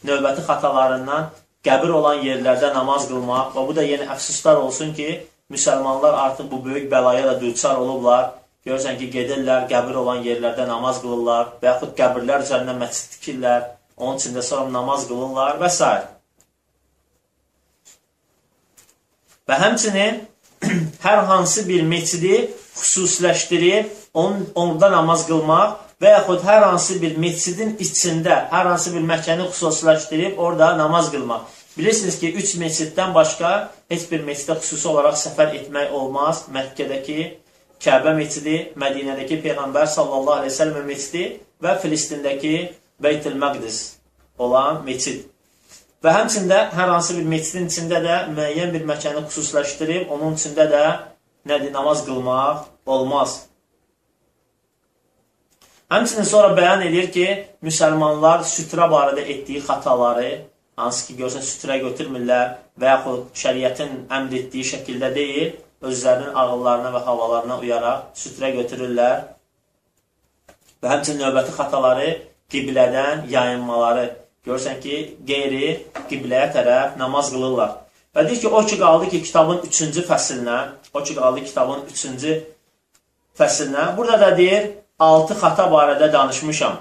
[0.08, 1.32] növbəti xatalarından
[1.66, 5.08] qəbir olan yerlərdə namaz qılmaq və bu da yenə əfsuslar olsun ki,
[5.54, 8.34] müsəlmanlar artıq bu böyük bəlaya da düçar olublar.
[8.68, 13.62] Görürsən ki, gedirlər, qəbir olan yerlərdə namaz qılırlar və yaxud qəbirlər üzərində məscid tikirlər,
[13.98, 15.92] onun içində sonra namaz qılırlar və s.
[19.48, 20.20] Və həmçinin
[21.06, 22.42] hər hansı bir meçidi
[22.76, 29.06] xüsusiləşdirib, on, onda namaz qılmaq və yaxud hər hansı bir meçidin içində, hər hansı bir
[29.08, 31.48] məkəni xüsusiləşdirib, orada namaz qılmaq.
[31.78, 33.52] Bilirsiniz ki, üç meçiddən başqa
[33.90, 36.46] heç bir meçidə xüsusi olaraq səfər etmək olmaz.
[36.54, 37.28] Məkkədəki
[37.82, 41.26] Kəbə meçidi, Mədinədəki Peyğəmbər sallallahu aleyhi ve sellem meçidi
[41.62, 42.54] və Filistindəki
[43.04, 43.78] Beytül Məqdis
[44.38, 45.28] olan meçid.
[46.02, 50.84] Və həmçində hər hansı bir meçidin içində də müəyyən bir məkanı xüsusiləşdirib, onun içində də
[51.50, 53.47] nədir, namaz qılmaq olmaz.
[55.92, 57.26] Həmçinin sonra bəyan edir ki,
[57.64, 60.32] müsəlmanlar sütrə barədə etdiyi xataları,
[60.76, 65.56] hansı ki, görsən sütrə götürmürlər və yaxud şəriətin əmr etdiyi şəkildə deyil,
[65.88, 69.26] özlərinin ağıllarına və havalarına uyaraq sütrə götürürlər.
[70.84, 72.10] Və həmçinin növbəti xataları
[72.52, 74.08] qiblədən yayınmaları,
[74.48, 74.98] Görürsən ki,
[75.28, 75.70] qeyri
[76.08, 77.74] qibləyə tərəf namaz qılırlar.
[78.16, 80.58] Və deyir ki, o ki qaldı ki, kitabın üçüncü fəsilinə,
[80.94, 82.36] o ki qaldı kitabın üçüncü
[83.40, 86.78] fəsilinə, burada da deyir, altı xata barədə danışmışam.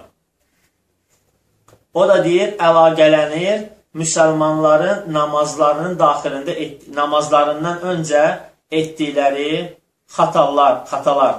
[1.94, 8.24] O da deyir, əlaqələnir müsəlmanların namazlarının daxilində, et, namazlarından öncə
[8.70, 9.50] etdikləri
[10.16, 11.36] xatalar, xatalar.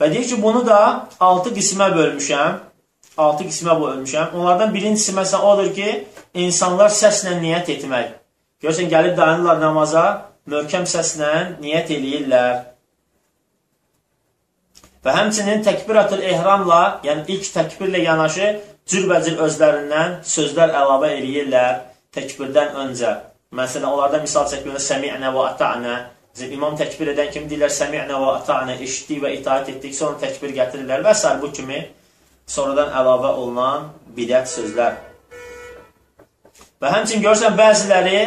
[0.00, 0.80] Və deyir ki, bunu da
[1.22, 2.58] 6 qismə bölmüşəm.
[3.16, 4.34] 6 qismə bölmüşəm.
[4.34, 5.90] Onlardan birincisi məsələn odur ki,
[6.34, 8.23] insanlar səslə niyyət etmək.
[8.64, 10.04] Görürsən, gəlib dayanırlar namaza,
[10.48, 12.62] möhkəm səslə niyyət eləyirlər.
[15.04, 18.54] Və həmçinin təkbiratul ehramla, yəni ilk təkbirlə yanaşı
[18.88, 21.82] cürbəcür özlərindən sözlər əlavə eləyirlər
[22.16, 23.12] təkbirdən öncə.
[23.54, 25.96] Məsələn, onlardan misal çəkilən səmi'nə və ata'nə
[26.34, 31.04] İmam təkbir edən kimi deyirlər səmi'nə və ata'nə eşitdik və itaat etdik, sonra təkbir gətirirlər
[31.04, 31.30] və s.
[31.40, 31.84] bu kimi
[32.46, 34.96] sonradan əlavə olunan bidət sözlər.
[36.82, 38.18] Və həmçin görürsən, bəziləri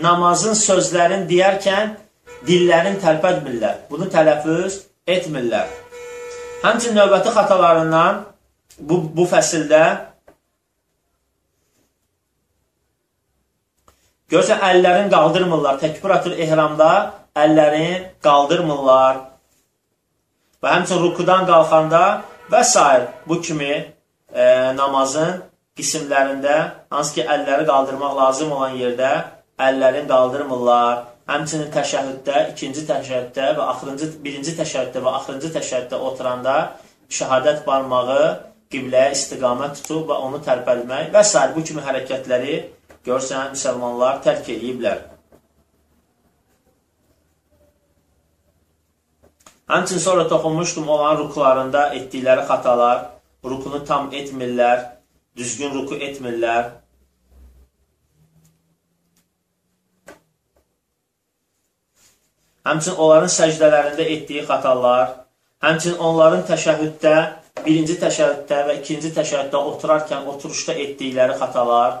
[0.00, 1.94] namazın sözlərini deyərkən
[2.46, 3.84] dillərini tərpətmirlər.
[3.90, 5.70] Bunu tələffüz etmirlər.
[6.64, 8.24] Həmçin növbəti xatalarından
[8.78, 9.82] bu, bu fəsildə
[14.32, 15.78] görürsən, əllərini qaldırmırlar.
[15.82, 16.90] Təkbiratul ehramda
[17.36, 19.20] əllərini qaldırmırlar.
[20.64, 22.04] Və həmçin rukudan qalxanda
[22.50, 22.80] və s.
[23.28, 23.72] bu kimi
[24.32, 24.44] e,
[24.76, 25.42] namazın
[25.76, 26.56] qismlərində,
[26.90, 29.10] hansı ki, əlləri qaldırmaq lazım olan yerdə
[29.58, 31.04] əllərini qaldırmırlar.
[31.28, 36.56] Həmçinin təşəhhüddə, ikinci təşəhhüddə və axırıncı, birinci təşəhhüddə və axırıncı təşəhhüddə oturanda
[37.08, 38.26] şəhadət barmağı
[38.72, 41.40] qibləyə istiqamət tutub və onu tərpəlmək və s.
[41.54, 42.60] bu kimi hərəkətləri
[43.06, 45.02] görsən, müsəlmanlar tərk ediblər.
[49.70, 52.98] Həmçin sonra toxunmuşdum olan rukularında etdikləri xatalar,
[53.44, 54.82] rukunu tam etmirlər,
[55.36, 56.83] düzgün ruku etmirlər.
[62.64, 65.10] Həmçin onların səcdələrində etdiyi xatalar,
[65.64, 67.14] həmçin onların təşəhhüddə,
[67.64, 71.98] birinci təşəhhüddə və ikinci təşəhhüddə oturarkən oturuşda etdikləri xatalar,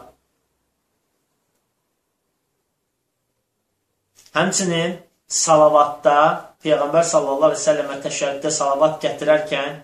[4.34, 4.96] həmçinin
[5.28, 6.18] salavatda
[6.64, 9.74] Peyğəmbər sallallahu əleyhi və səlləmə təşəkkürdə salavat gətirərkən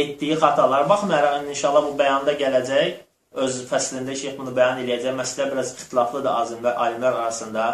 [0.00, 2.96] etdiyi xatalar baxmayaraq inşallah bu bəyanda gələcək.
[3.42, 5.16] Öz fəslində şeyx bunu bəyan eləyəcək.
[5.18, 6.30] Məsələ biraz ixtilaflıdır
[6.84, 7.64] alimlər arasında.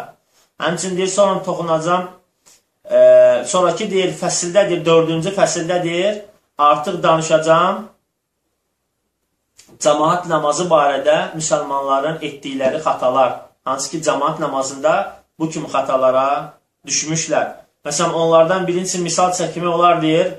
[0.61, 2.09] Həmçinin deyir, sonra toxunacam.
[2.91, 2.99] E,
[3.49, 6.21] sonraki deyir, fəsildə deyir, dördüncü fəsildə deyir,
[6.57, 7.85] artıq danışacam
[9.81, 13.31] cəmaat namazı barədə müsəlmanların etdikləri xatalar.
[13.65, 14.93] Hansı ki, cəmaat namazında
[15.39, 16.53] bu kimi xatalara
[16.85, 17.47] düşmüşlər.
[17.85, 20.33] Məsələn, onlardan birincisi misal çəkimi olar deyir,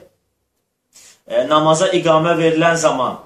[1.27, 3.19] e, namaza iqamə verilən zaman,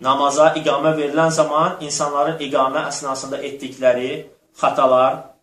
[0.00, 4.10] namaza iqamə verilən zaman insanların iqamə əsnasında etdikləri
[4.60, 5.35] xatalar,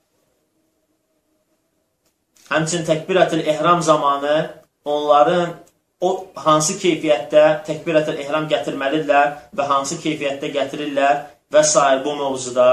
[2.49, 4.37] Həmçinin təkbirətül ehram zamanı
[4.85, 5.53] onların
[6.01, 11.21] o hansı keyfiyyətdə təkbirətül ehram gətirməlidirlər və hansı keyfiyyətdə gətirirlər
[11.53, 11.79] və s.
[12.05, 12.69] bu mövzuda.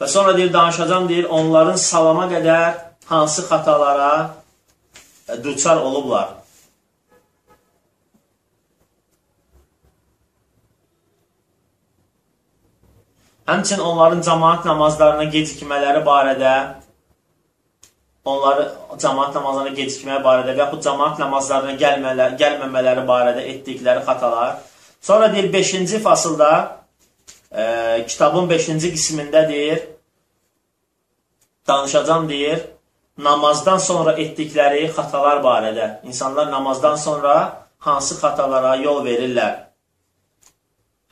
[0.00, 4.30] Və sonra deyir, danışacam, deyir, onların salama qədər hansı xatalara
[5.44, 6.41] düçar olublar.
[13.46, 16.52] Həmçin onların cəmaat namazlarına gecikmələri barədə
[18.24, 18.68] onları
[19.02, 24.60] cəmaat namazlarına gecikməyə barədə və yaxud cəmaat namazlarına gəlmələr, gəlməmələri barədə etdikləri xatalar.
[25.00, 26.52] Sonra deyir 5-ci fasılda
[27.50, 27.64] e,
[28.08, 29.82] kitabın 5-ci qismində deyir
[31.66, 32.62] danışacam deyir
[33.18, 35.90] namazdan sonra etdikləri xatalar barədə.
[36.06, 39.58] İnsanlar namazdan sonra hansı xatalara yol verirlər.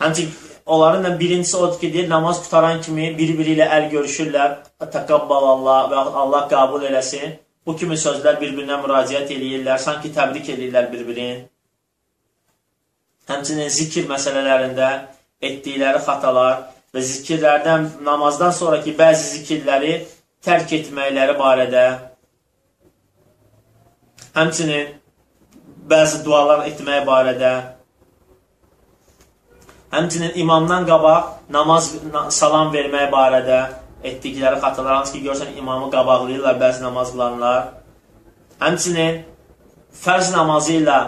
[0.00, 0.30] Həmçin
[0.70, 4.52] onların da birincisi odur ki, deyir, namaz qutaran kimi bir-biri ilə əl görüşürlər,
[4.96, 7.38] təqabbal Allah və Allah qəbul eləsin.
[7.66, 11.40] Bu kimi sözlər bir-birinə müraciət eləyirlər, sanki təbrik eləyirlər bir-birini.
[13.30, 14.92] Həmçinin zikir məsələlərində
[15.48, 16.62] etdikləri xatalar
[16.94, 19.92] və zikirlərdən, namazdan sonraki bəzi zikirləri
[20.46, 21.85] tərk etməkləri barədə,
[24.38, 24.96] həmçinin
[25.90, 27.52] bəzi dualar etmək barədə,
[29.90, 31.88] Həmçinin imamdan qabaq namaz
[32.31, 33.59] salam vermək barədə
[34.07, 37.64] etdikləri xatalar, hansı ki, görsən imamı qabaqlayırlar bəzi namaz qılanlar.
[38.62, 39.24] Həmçinin
[40.05, 41.00] fərz namazı ilə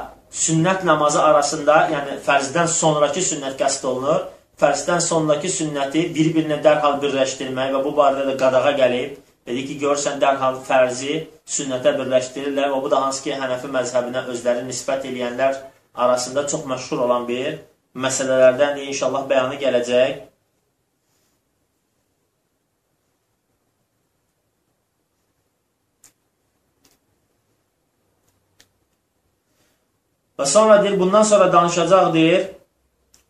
[0.45, 4.27] sünnət namazı arasında, yəni fərzdən sonraki sünnət qəsd olunur.
[4.61, 9.17] Fərzdən sonraki sünnəti bir-birinə dərhal birləşdirmək və bu barədə də qadağa gəlib.
[9.47, 14.67] Dedi ki, görsən dərhal fərzi sünnətə birləşdirirlər və bu da hansı ki, Hənəfi məzhəbinə özləri
[14.67, 17.61] nisbət edənlər arasında çox məşhur olan bir
[17.95, 20.21] məsələlərdən də inşallah bəyanı gələcək.
[30.39, 32.49] Və sonra deyir, bundan sonra danışacaq deyir,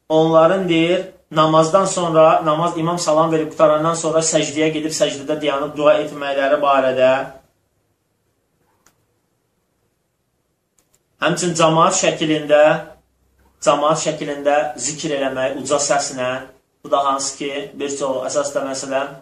[0.09, 5.99] onların deyir, namazdan sonra, namaz imam salam verib qutarandan sonra səcdiyə gedib səcdədə dayanıb dua
[6.05, 7.11] etməkləri barədə,
[11.21, 12.63] həmçin cəmaat şəklində
[13.63, 16.31] cəmaat şəklində zikr eləmək uca səslə,
[16.85, 19.13] bu da hansı ki, bir çox əsasda məsələn,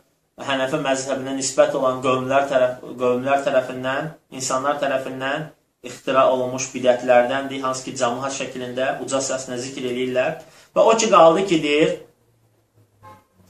[0.40, 5.50] Hənəfi məzhəbinə nisbət olan qövmlər, tərəf, qövmlər tərəfindən, insanlar tərəfindən
[5.84, 10.38] ixtira olunmuş bidətlərdəndir, hansı ki, cəmaat şəklində uca səslə zikr eləyirlər.
[10.72, 11.92] Və o ki, qaldı ki, deyir,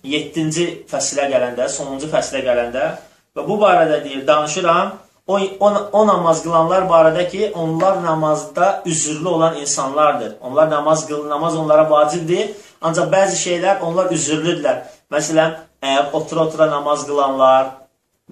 [0.02, 2.88] 7-ci fəsilə gələndə, sonuncu fəsilə gələndə
[3.36, 4.96] və bu barədə deyir, danışıram,
[5.30, 10.36] o, o, o namaz qılanlar barədə ki, onlar namazda üzürlü olan insanlardır.
[10.40, 12.50] Onlar namaz qıl, namaz onlara vacibdir.
[12.80, 14.84] Ancaq bəzi şeylər onlar üzürlüdürlər.
[15.12, 17.74] Məsələn, əgər otura-otura namaz qılanlar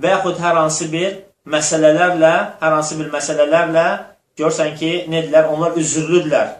[0.00, 2.32] və yaxud hər hansı bir məsələlərlə,
[2.62, 3.84] hər hansı bir məsələlərlə
[4.40, 5.52] görsən ki, nedirlər?
[5.54, 6.56] Onlar üzürlüdürlər.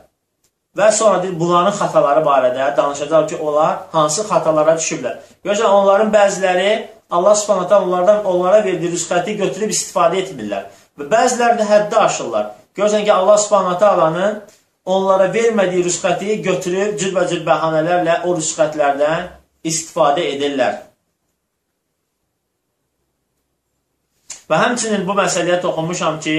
[0.79, 5.19] Və sonra deyir, bunların xataları barədə danışacaq ki, onlar hansı xatalara düşüblər.
[5.47, 6.71] Görsən, onların bəziləri
[7.11, 10.67] Allah subhanətə onlardan onlara verdiyi rüsxəti götürüb istifadə etmirlər.
[10.99, 12.51] Və bəziləri də həddi aşırlar.
[12.77, 14.41] Görsən ki, Allah subhanətə alanın
[14.85, 19.31] onlara vermədiyi rüsxəti götürüb cürbəcür bəhanələrlə o rüsxətlərdən
[19.65, 20.83] istifadə edirlər.
[24.49, 26.37] Və həmçinin bu məsələyə toxunmuşam ki,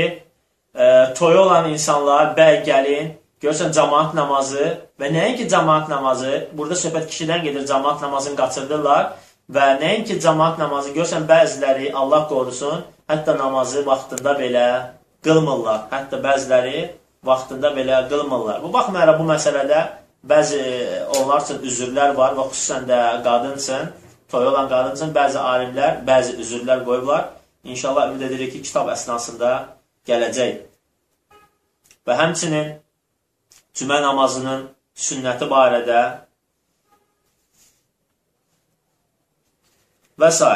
[0.75, 0.85] e,
[1.17, 3.09] toyu olan insanlar, bəy, gəlin,
[3.41, 4.69] görsən cəmaat namazı
[5.01, 9.13] və nəinki cəmaat namazı, burada söhbət kişidən gedir, cəmaat namazını qaçırdırlar
[9.49, 14.65] Və nəinki cəmaat namazı görsən, bəziləri, Allah qorusun, hətta namazı vaxtında belə
[15.25, 15.87] qılmırlar.
[15.93, 16.83] Hətta bəziləri
[17.25, 18.61] vaxtında belə qılmırlar.
[18.63, 19.81] Bu baxmayaraq bu məsələdə
[20.29, 20.61] bəzi
[21.17, 23.89] onlar üçün üzürlər var və xüsusən də qadın üçün,
[24.29, 27.29] toy olan qadın üçün bəzi alimlər bəzi üzürlər qoyublar.
[27.63, 29.51] İnşallah ümid edirik ki, kitab əsnasında
[30.07, 30.61] gələcək.
[32.07, 32.75] Və həmçinin
[33.75, 36.01] cümə namazının sünnəti barədə
[40.19, 40.49] və s.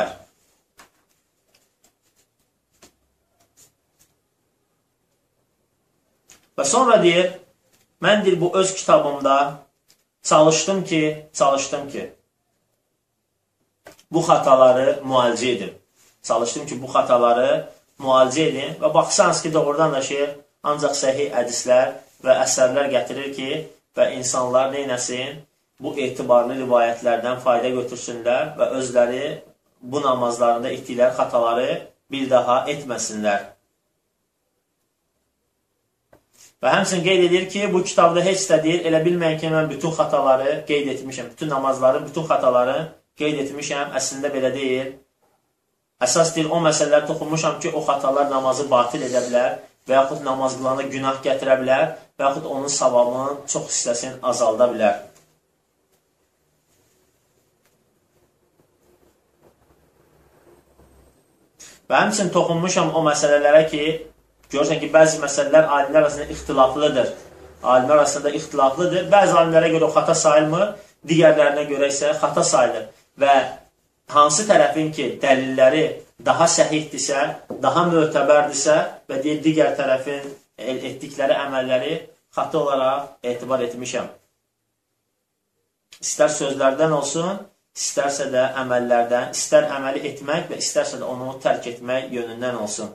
[6.53, 7.31] Və sonra deyir,
[8.03, 9.37] mən deyir, bu öz kitabımda
[10.23, 12.03] çalışdım ki, çalışdım ki,
[14.11, 15.71] bu xataları müalicə edim.
[16.23, 20.27] Çalışdım ki, bu xataları müalicə edin və baxsanız ki, doğrudan da şey,
[20.63, 23.49] ancaq səhih hədislər və əsərlər gətirir ki,
[23.97, 25.41] və insanlar neynəsin?
[25.81, 29.25] Bu etibarlı rivayətlərdən fayda götürsünlər və özləri
[29.83, 31.69] bu namazlarında etdikləri xataları
[32.11, 33.49] bir daha etməsinlər.
[36.63, 39.91] Və həmçin qeyd edir ki, bu kitabda heç də deyir, elə bilməyin ki, mən bütün
[39.97, 42.77] xataları qeyd etmişəm, bütün namazların bütün xataları
[43.19, 44.93] qeyd etmişəm, əslində belə deyil.
[46.03, 49.53] əsas deyil, o məsələlər toxunmuşam ki, o xatalar namazı batil edə bilər
[49.87, 51.85] və yaxud namaz qılanda günah gətirə bilər
[52.19, 55.12] və yaxud onun savabının çox hissəsini azalda bilər.
[61.89, 63.83] Və həmçin toxunmuşam o məsələlərə ki,
[64.53, 67.11] görürsən ki, bəzi məsələlər alimlər arasında ixtilaflıdır.
[67.63, 69.09] Alimlər arasında ixtilaflıdır.
[69.11, 70.71] Bəzi alimlərə görə o xata sayılmır,
[71.09, 72.87] digərlərinə görə isə xata sayılır.
[73.19, 73.35] Və
[74.15, 75.83] hansı tərəfin ki, dəlilləri
[76.23, 77.27] daha səhihdirsə,
[77.61, 78.77] daha mötəbərdirsə
[79.09, 80.27] və digər tərəfin
[80.57, 81.95] etdikləri əməlləri
[82.35, 84.07] xatı olaraq etibar etmişəm.
[86.03, 87.41] İstər sözlərdən olsun,
[87.77, 92.93] istərsə də əməllərdən, istər əməli etmək və istərsə də onu tərk etmək yönündən olsun.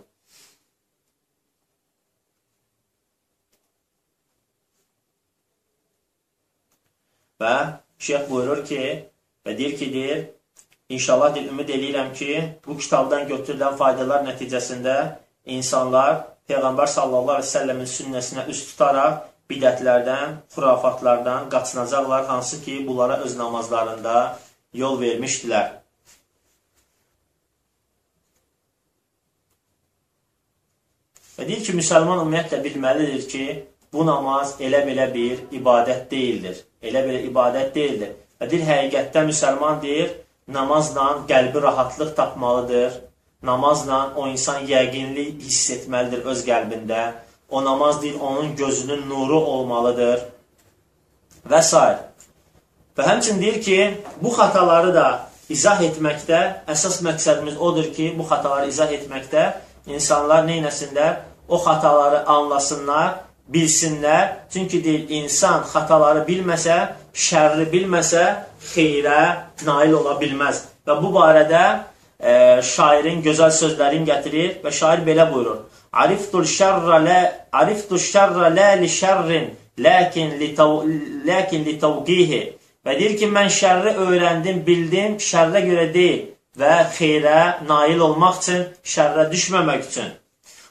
[7.38, 7.54] Və
[8.02, 8.82] şeyh buyurur ki,
[9.46, 10.26] və deyir ki, deyir,
[10.88, 12.34] İnşallah deyil, ümid eləyirəm ki,
[12.66, 14.94] bu kitabdan götürülən faydalar nəticəsində
[15.44, 16.14] insanlar
[16.48, 19.18] Peyğəmbər sallallahu aleyhi ve səlləmin sünnəsinə üst tutaraq
[19.52, 24.38] bidətlərdən, xurafatlardan qaçınacaqlar, hansı ki, bunlara öz namazlarında
[24.74, 25.74] yol vermişdilər.
[31.38, 33.44] Və deyir ki, müsəlman ümumiyyətlə bilməlidir ki,
[33.92, 36.64] bu namaz elə belə bir ibadət deyildir.
[36.82, 38.16] Elə belə ibadət deyildir.
[38.40, 40.16] Və deyir, həqiqətdə müsəlman deyir,
[40.48, 42.98] namazla qəlbi rahatlıq tapmalıdır.
[43.42, 47.04] Namazla o insan yəqinlik hiss etməlidir öz qəlbində.
[47.48, 50.26] O namaz deyil, onun gözünün nuru olmalıdır.
[51.46, 51.86] Və s.
[52.98, 53.78] Və həmçin deyir ki,
[54.18, 55.06] bu xataları da
[55.54, 56.40] izah etməkdə,
[56.74, 59.44] əsas məqsədimiz odur ki, bu xataları izah etməkdə
[59.86, 61.20] insanlar neynəsinlər?
[61.48, 63.20] O xataları anlasınlar,
[63.54, 64.34] bilsinlər.
[64.52, 66.80] Çünki deyir, insan xataları bilməsə,
[67.14, 68.24] şərri bilməsə,
[68.72, 69.22] xeyrə
[69.66, 70.64] nail ola bilməz.
[70.82, 71.62] Və bu barədə
[72.18, 75.64] e, şairin gözəl sözlərini gətirir və şair belə buyurur.
[75.92, 77.20] Ariftul şerra la
[77.52, 80.54] ariftul şerra la li şerrin lakin li
[81.26, 82.57] lakin li tawqihi.
[82.88, 86.22] Və deyir ki, mən şərri öyrəndim, bildim, şərrə görə deyil
[86.56, 90.14] və xeyrə nail olmaq üçün, şərrə düşməmək üçün.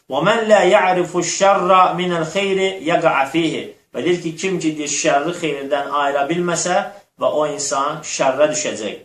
[0.09, 3.61] Və mən la ya'rifu şerra minəl xeyri yaq'a fihi.
[3.93, 6.79] Və deyir ki, kim ki deyir, şərri xeyirdən ayıra bilməsə,
[7.21, 8.97] və o insan şərrə düşəcək.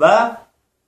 [0.00, 0.14] Və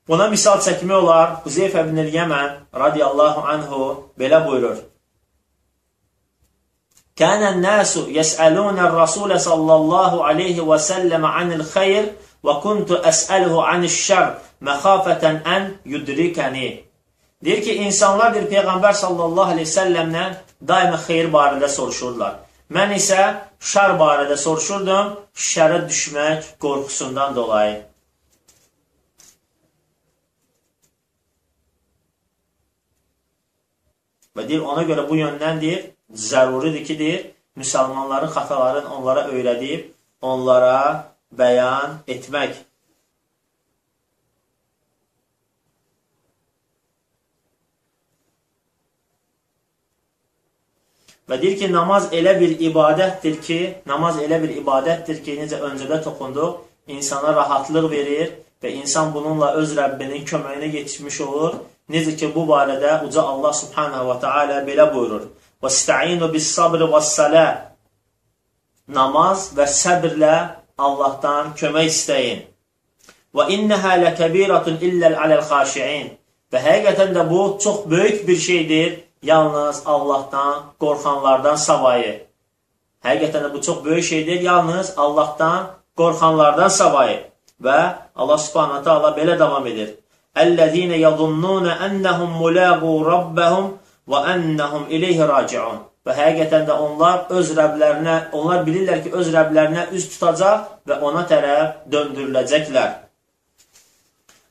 [0.08, 3.84] buna misal çəkmək olar, Huzeyf ibn el-Yəmən radiyallahu anhu
[4.20, 4.91] belə buyurur.
[7.21, 12.13] كان الناس يسألون الرسول صلى الله عليه وسلم عن الخير
[12.43, 16.87] وكنت أسأله عن الشر مخافة أن يدركني
[17.45, 20.23] Deyir ki, insanlar deyir, Peyğəmbər sallallahu aleyhi səlləmlə
[20.69, 22.39] daima xeyir barədə soruşurlar.
[22.73, 23.19] Mən isə
[23.61, 25.11] şər barədə soruşurdum,
[25.49, 27.75] şərə düşmək qorxusundan dolayı.
[34.33, 37.22] Və deyir, ona görə bu yöndən deyir, zəruridir ki, deyir,
[37.56, 39.88] müsəlmanların xatalarını onlara öyrədib,
[40.22, 42.60] onlara bəyan etmək.
[51.30, 56.02] Və deyir ki, namaz elə bir ibadətdir ki, namaz elə bir ibadətdir ki, necə öncədə
[56.04, 56.58] toxunduq,
[56.92, 58.32] insana rahatlıq verir
[58.62, 61.54] və insan bununla öz Rəbbinin köməyinə yetişmiş olur.
[61.88, 65.30] Necə ki, bu barədə uca Allah subhanahu wa ta'ala belə buyurur.
[65.62, 67.46] Və istəinu bis sabr və sələ.
[68.96, 70.34] Namaz və səbirlə
[70.86, 72.40] Allahdan kömək istəyin.
[73.36, 76.10] Və innəhə ləkəbiratun illəl aləl xaşiin.
[76.52, 82.12] Və həqiqətən də bu çox böyük bir şeydir, yalnız Allahdan qorxanlardan savayı.
[83.06, 87.18] Həqiqətən də bu çox böyük şeydir, yalnız Allahdan qorxanlardan savayı.
[87.62, 87.80] Və
[88.16, 89.94] Allah subhanətə Allah belə davam edir.
[90.34, 93.70] Əllədinə yadunnuna ennəhum mulaqu rabbəhum
[94.08, 95.82] və ennəhum ileyhi raciun.
[96.06, 101.22] Və həqiqətən də onlar öz Rəblərinə, onlar bilirlər ki, öz Rəblərinə üz tutacaq və ona
[101.30, 102.96] tərəf döndürüləcəklər.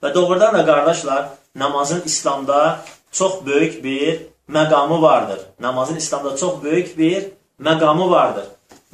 [0.01, 1.25] Və doğrudan da qardaşlar,
[1.55, 2.79] namazın İslamda
[3.11, 5.39] çox böyük bir məqamı vardır.
[5.59, 7.27] Namazın İslamda çox böyük bir
[7.61, 8.45] məqamı vardır.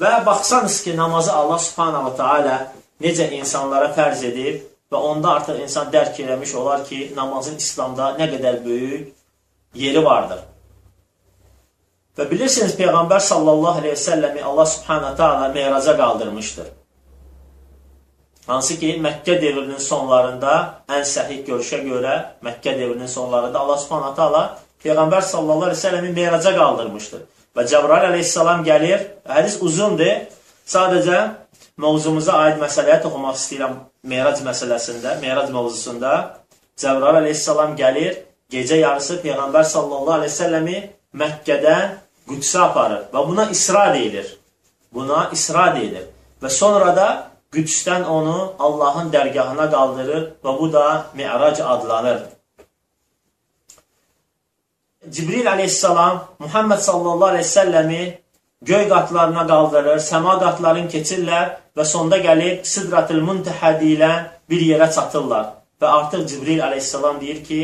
[0.02, 2.58] Və baxsanız ki, namazı Allah subhanahu ta'ala
[3.02, 8.30] necə insanlara fərz edib və onda artıq insan dərk eləmiş olar ki, namazın İslamda nə
[8.34, 9.17] qədər böyük
[9.78, 10.42] yeri vardır.
[12.18, 16.68] Və bilirsiniz, Peyğəmbər sallallahu aleyhi ve səlləmi Allah subhanahu ta'ala meyraca qaldırmışdır.
[18.48, 20.54] Hansı ki, Məkkə devrinin sonlarında
[20.90, 22.16] ən səhih görüşə görə
[22.46, 24.44] Məkkə devrinin sonlarında Allah subhanahu ta'ala
[24.84, 27.22] Peyğəmbər sallallahu əleyhi və səlləmi meyraca qaldırmışdı.
[27.58, 29.06] Və Cəbrail əleyhissalam gəlir.
[29.30, 30.26] Hədis uzundur.
[30.68, 31.20] Sadəcə
[31.80, 36.14] mövzumuza aid məsələyə toxunmaq istəyirəm Meyrac məsələsində, Meyrac mövzusunda.
[36.78, 38.20] Cəbrail əleyhissalam gəlir,
[38.52, 40.78] gecə yarısı Peyğəmbər sallallahu əleyhi və səlləmi
[41.22, 41.96] Məkkədən
[42.28, 44.28] Qüdsə aparır və buna isra deyilir.
[44.94, 46.08] Buna isra deyilir.
[46.44, 47.08] Və sonra da
[47.56, 52.20] Qüdsdən onu Allahın dərgahına qaldırır və bu da Mi'rac adlanır.
[55.10, 58.02] Cibril aleyhissalam Muhammed sallallahu aleyhi səlləmi
[58.62, 65.46] göy qatlarına qaldırır, səma qatlarını keçirlər və sonda gəlib Sidratül Muntəhə deyilən bir yerə çatırlar.
[65.82, 67.62] Və artıq Cibril aleyhissalam deyir ki,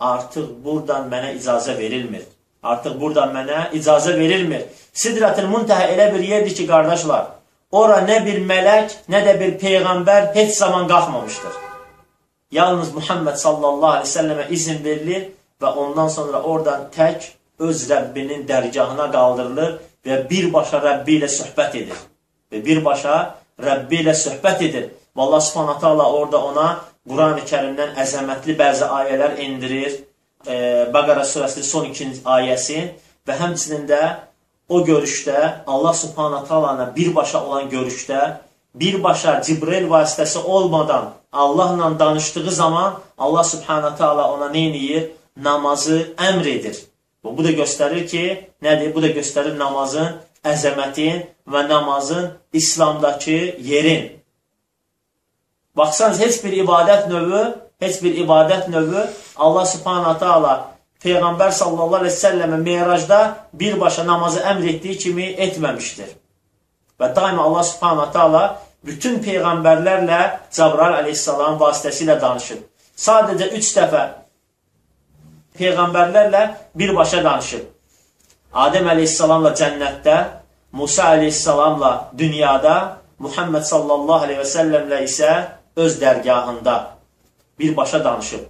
[0.00, 2.24] artıq buradan mənə icazə verilmir.
[2.62, 4.64] Artıq buradan mənə icazə verilmir.
[4.92, 7.26] Sidratül Muntəhə elə bir yerdir ki, qardaşlar,
[7.72, 11.58] ora nə bir mələk, nə də bir peyğəmbər heç zaman qalxmamışdır.
[12.52, 15.28] Yalnız Muhammed sallallahu aleyhi selleme izin verilir
[15.62, 19.76] və ondan sonra oradan tək öz Rəbbinin dərgahına qaldırılır
[20.06, 22.00] və birbaşa Rəbbi ilə söhbət edir.
[22.52, 23.18] Və birbaşa
[23.62, 24.88] Rəbbi ilə söhbət edir.
[25.14, 26.66] Və Allah subhanətə Allah orada ona
[27.08, 29.96] Quran-ı kərimdən əzəmətli bəzi ayələr indirir.
[30.46, 30.56] E,
[30.94, 32.82] Bəqara surəsinin son ikinci ayəsi
[33.28, 34.02] və həmçinin də
[34.68, 38.20] o görüşdə Allah subhanətə Allah'la birbaşa olan görüşdə
[38.74, 45.10] birbaşa Cibril vasitəsi olmadan Allahla danışdığı zaman Allah subhanətə Allah ona nə edir?
[45.36, 46.76] Namazı əmr edir.
[47.24, 48.24] Bu, bu da göstərir ki,
[48.62, 48.94] nədir?
[48.94, 54.19] Bu da göstərir namazın əzəmətin və namazın İslamdakı yerin.
[55.76, 57.44] Baxsanız, heç bir ibadət növü,
[57.80, 59.06] heç bir ibadət növü
[59.36, 63.18] Allah subhanətə Allah Peyğəmbər sallallahu aleyhi ve selləmə meyracda
[63.56, 66.10] birbaşa namazı əmr etdiyi kimi etməmişdir.
[67.00, 68.42] Və daima Allah subhanahu ta'ala
[68.84, 70.18] bütün peyğəmbərlərlə
[70.52, 72.58] Cəbrail aleyhissalam vasitəsilə danışır.
[72.96, 74.02] Sadəcə üç dəfə
[75.56, 76.42] peyğəmbərlərlə
[76.82, 77.64] birbaşa danışır.
[78.52, 80.18] Adəm aleyhissalamla cənnətdə,
[80.72, 82.76] Musa aleyhissalamla dünyada,
[83.18, 85.32] Muhammed sallallahu aleyhi və səlləmlə isə
[85.76, 86.76] öz dərgahında
[87.58, 88.40] birbaşa danışır.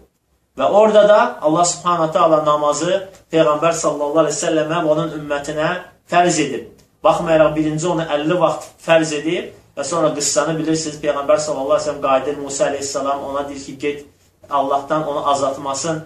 [0.59, 5.71] Və orada da Allah subhanahu ta'ala namazı Peyğəmbər sallallahu aleyhi və səlləmə və onun ümmətinə
[6.11, 6.69] fərz edib.
[7.05, 11.91] Baxmayaraq birinci onu 50 vaxt fərz edib və sonra qıssanı bilirsiniz, Peyğəmbər sallallahu aleyhi ve
[11.91, 14.05] sellem qayıdır, Musa aleyhissalam ona deyir ki, get
[14.51, 16.03] Allahdan onu azaltmasın,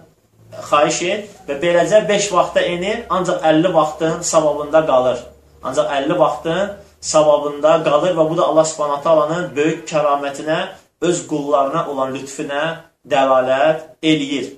[0.70, 5.18] xahiş et və beləcə 5 vaxta enir, ancaq 50 vaxtın savabında qalır.
[5.62, 10.58] Ancaq 50 vaxtın savabında qalır və bu da Allah subhanətə alanın böyük kəramətinə,
[11.00, 12.64] öz qullarına olan lütfüne
[13.08, 14.52] dəlalət eləyir.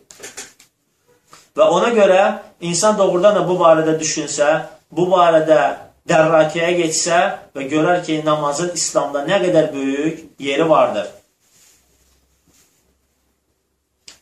[1.57, 2.23] Və ona görə
[2.61, 4.51] insan doğrudan da bu barədə düşünsə,
[4.93, 5.61] bu barədə
[6.09, 7.21] dərrakəyə geçsə
[7.57, 11.09] və görər ki, namazın İslamda nə qədər böyük yeri vardır.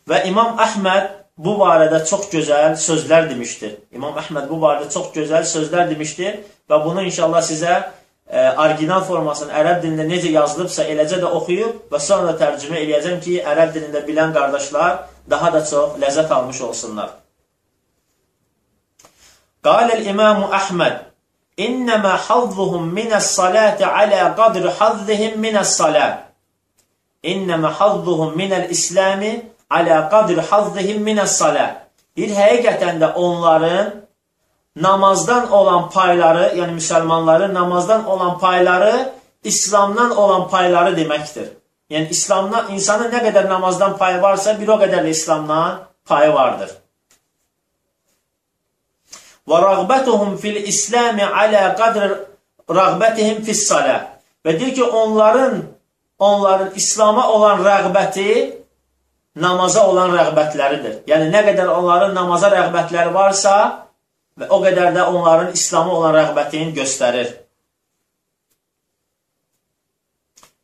[0.09, 3.79] Və İmam Əhməd bu barədə çox gözəl sözlər demişdir.
[3.93, 6.41] İmam Əhməd bu barədə çox gözəl sözlər demişdir
[6.71, 7.81] və bunu inşallah sizə
[8.35, 13.75] orijinal formasını ərəb dilində necə yazılıbsa eləcə də oxuyub və sonra tərcümə eləyəcəm ki, ərəb
[13.77, 17.15] dilində bilən qardaşlar daha da çox ləzzət almış olsunlar.
[19.65, 21.03] Qaləl İmamu Əhməd
[21.57, 26.25] İnnəmə hazzuhum minəs-salati alə qadri hazzihim minəs-salat.
[27.23, 29.31] İnnəmə hazzuhum minəl-islami
[29.71, 31.85] alə qadri hazzihim minəs-salat.
[32.17, 33.93] Bir həqiqətən də onların
[34.77, 39.13] namazdan olan payları, yəni müsəlmanların namazdan olan payları
[39.45, 41.53] İslamdan olan payları deməkdir.
[41.91, 46.71] Yəni İslamdan insanın nə qədər namazdan payı varsa, bir o qədər də İslamdan payı vardır.
[49.49, 52.17] Və rəğbətuhum fil İslami alə qadr
[52.71, 54.01] rəğbətihim fis salə.
[54.45, 55.63] Və deyir ki, onların
[56.19, 58.55] onların İslama olan rəğbəti
[59.37, 61.03] namaza olan rəğbətləridir.
[61.11, 63.84] Yəni, nə qədər onların namaza rəğbətləri varsa,
[64.41, 67.31] və o qədər də onların İslama olan rəğbətini göstərir.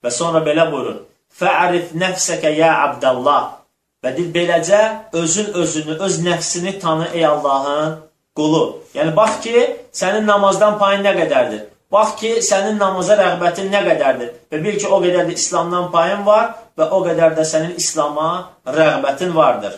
[0.04, 1.02] Və sonra belə buyurur.
[1.40, 3.56] Fə'rif nəfsəkə ya abdallah.
[4.04, 4.80] Və deyir, beləcə
[5.20, 7.98] özün özünü, öz nəfsini tanı ey Allahın
[8.36, 8.62] qulu.
[8.94, 11.66] Yəni, bax ki, sənin namazdan payın nə qədərdir?
[11.92, 14.32] Bax ki, sənin namaza rəğbətin nə qədərdir?
[14.50, 18.30] Və bil ki, o qədər də İslamdan payın var və o qədər də sənin İslama
[18.78, 19.76] rəğbətin vardır.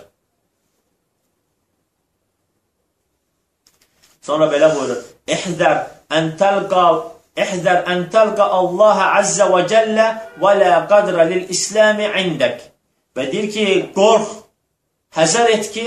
[4.23, 5.03] Sonra belə buyurur.
[5.27, 6.85] İhzər ən təlqa
[7.33, 10.09] İhzər ən təlqa Allaha Azza və Cəllə
[10.41, 12.59] və la qadra lil İslami indək.
[13.17, 13.65] Və deyir ki,
[13.97, 14.35] qorx,
[15.17, 15.87] həzər et ki,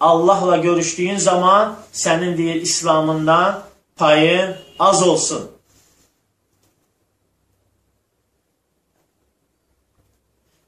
[0.00, 3.62] Allahla görüşdüyün zaman sənin deyir İslamından
[3.96, 5.50] payın az olsun.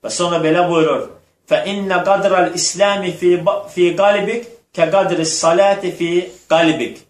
[0.04, 1.08] Və sonra belə buyurur:
[1.48, 3.44] "Fə inna qadral İslami fi
[3.74, 4.44] fi qalbik
[4.76, 7.07] ka qadris salati fi qalbik."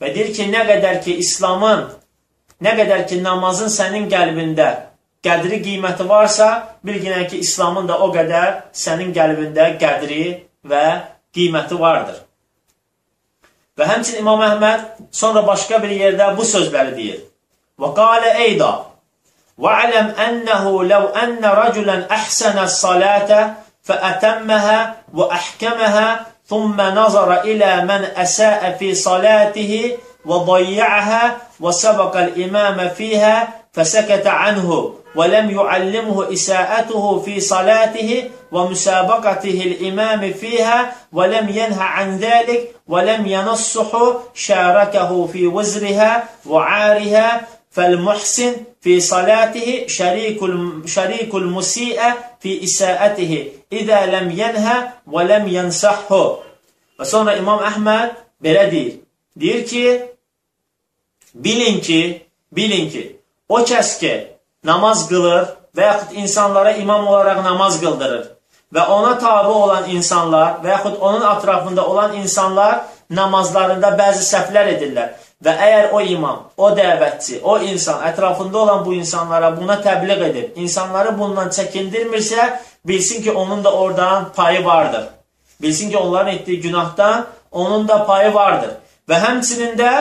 [0.00, 1.86] Və deyir ki, nə qədər ki İslamın,
[2.62, 4.68] nə qədər ki namazın sənin qəlbində
[5.24, 6.48] qədri qiyməti varsa,
[6.86, 10.24] bilginən ki, İslamın da o qədər sənin qəlbində qədri
[10.68, 10.84] və
[11.36, 12.20] qiyməti vardır.
[13.76, 17.24] Və həmçin İmam Əhməd sonra başqa bir yerdə bu sözləri deyir.
[17.80, 18.74] Və qalə eyda
[19.58, 23.30] وَعْلَمْ أَنَّهُ لَوْ أَنَّ رَجُلًا أَحْسَنَ الصَّلَاةَ
[23.88, 24.78] فَأَتَمَّهَا
[25.18, 26.06] وَأَحْكَمَهَا
[26.51, 29.73] ثُمَّ نَظَرَ إِلَى مَنْ أَسَاءَ فِي صَلَاتِهِ
[30.25, 31.23] وَضَيَّعَهَا
[31.59, 33.35] وَسَبَقَ الْإِمَامَ فِيهَا
[33.73, 34.69] فَسَكَتَ عَنْهُ
[35.15, 43.91] ولم يعلمه إساءته في صلاته ومسابقته الإمام فيها ولم ينهى عن ذلك ولم ينصح
[44.33, 47.41] شاركه في وزرها وعارها
[47.76, 50.40] فالمحسن في صلاته شريك
[50.86, 52.00] شريك المسيء
[52.40, 53.32] في إساءته
[53.72, 56.46] إذا لم ينهى ولم ينصحه
[56.96, 58.94] Və sonra İmam Əhməd belə deyir.
[59.36, 59.82] Deyir ki,
[61.34, 61.98] bilin ki,
[62.56, 63.02] bilin ki,
[63.52, 64.14] o kəs ki,
[64.64, 65.44] namaz qılır
[65.76, 68.24] və yaxud insanlara imam olaraq namaz qıldırır
[68.74, 75.12] və ona tabi olan insanlar və yaxud onun ətrafında olan insanlar namazlarında bəzi səhvlər edirlər
[75.45, 80.57] və əgər o imam, o dəvətçi, o insan ətrafında olan bu insanlara buna təbliğ edib,
[80.61, 82.49] insanları bundan çəkindirmirsə,
[82.85, 85.07] bilsin ki, onun da oradan payı vardır.
[85.61, 88.77] Bilsin ki, onların etdiyi günahdan onun da payı vardır.
[89.09, 89.91] Və həmçinin də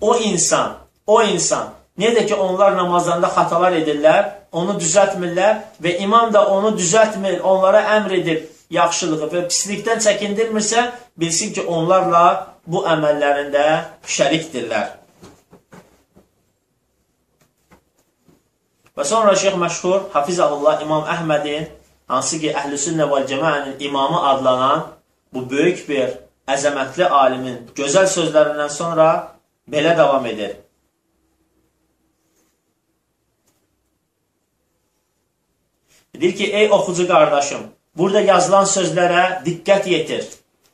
[0.00, 0.76] o insan,
[1.06, 7.40] o insan Necə ki, onlar namazlarında xatalar edirlər, onu düzəltmirlər və imam da onu düzəltmir,
[7.42, 10.84] onlara əmr edib yaxşılığı və pislikdən çəkindirmirsə,
[11.16, 12.24] bilsin ki, onlarla
[12.66, 13.64] bu əməllərində
[14.04, 14.94] şərikdirlər.
[18.98, 21.68] Və sonra Şeyx Məşhur, Hafizəhullah İmam Əhmədin,
[22.10, 24.86] hansı ki, Əhl-i Sünnə və Cəməənin imamı adlanan
[25.32, 26.16] bu böyük bir
[26.50, 29.08] əzəmətli alimin gözəl sözlərindən sonra
[29.70, 30.56] belə davam edir.
[36.18, 37.68] Deyir ki, ey oxucu qardaşım,
[37.98, 40.24] burada yazılan sözlərə diqqət yetir.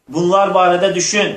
[0.09, 1.35] Bunlar barədə düşün.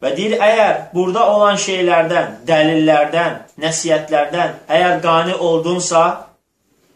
[0.00, 6.04] Və deyir, əgər burada olan şeylərdən, dəlillərdən, nəsiyyətlərdən, əgər qani oldunsa,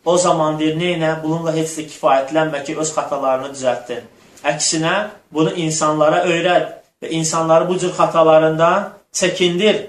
[0.04, 1.10] o zaman deyir, neynə?
[1.22, 4.06] Bununla heç də kifayətlənmə ki, öz xatalarını düzəltdin.
[4.48, 4.94] Əksinə,
[5.32, 6.72] bunu insanlara öyrət
[7.04, 9.82] və insanları bu cür xatalarından çəkindir.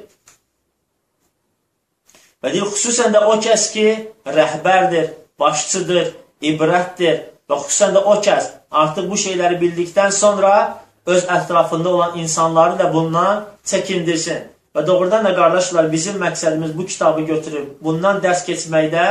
[2.46, 3.86] Və deyir, xüsusən də o kəs ki,
[4.30, 5.08] rəhbərdir,
[5.42, 6.12] başçıdır,
[6.46, 7.16] ibrətdir
[7.50, 10.52] və xüsusən də o kəs artıq bu şeyləri bildikdən sonra
[11.10, 14.44] öz ətrafında olan insanları da bundan çəkindirsin.
[14.76, 19.06] Və doğrudan da qardaşlar, bizim məqsədimiz bu kitabı götürüb bundan dərs keçməkdə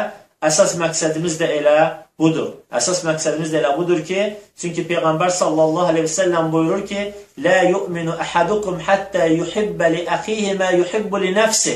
[0.50, 1.78] əsas məqsədimiz də elə
[2.18, 2.52] budur.
[2.70, 4.28] Əsas məqsədimiz də elə budur ki,
[4.60, 7.08] çünki Peyğəmbər sallallahu aleyhi və səlləm buyurur ki,
[7.42, 11.74] Lə yu'minu əhadukum həttə yuhibbə li əxihi mə yuhibbu li nəfsi.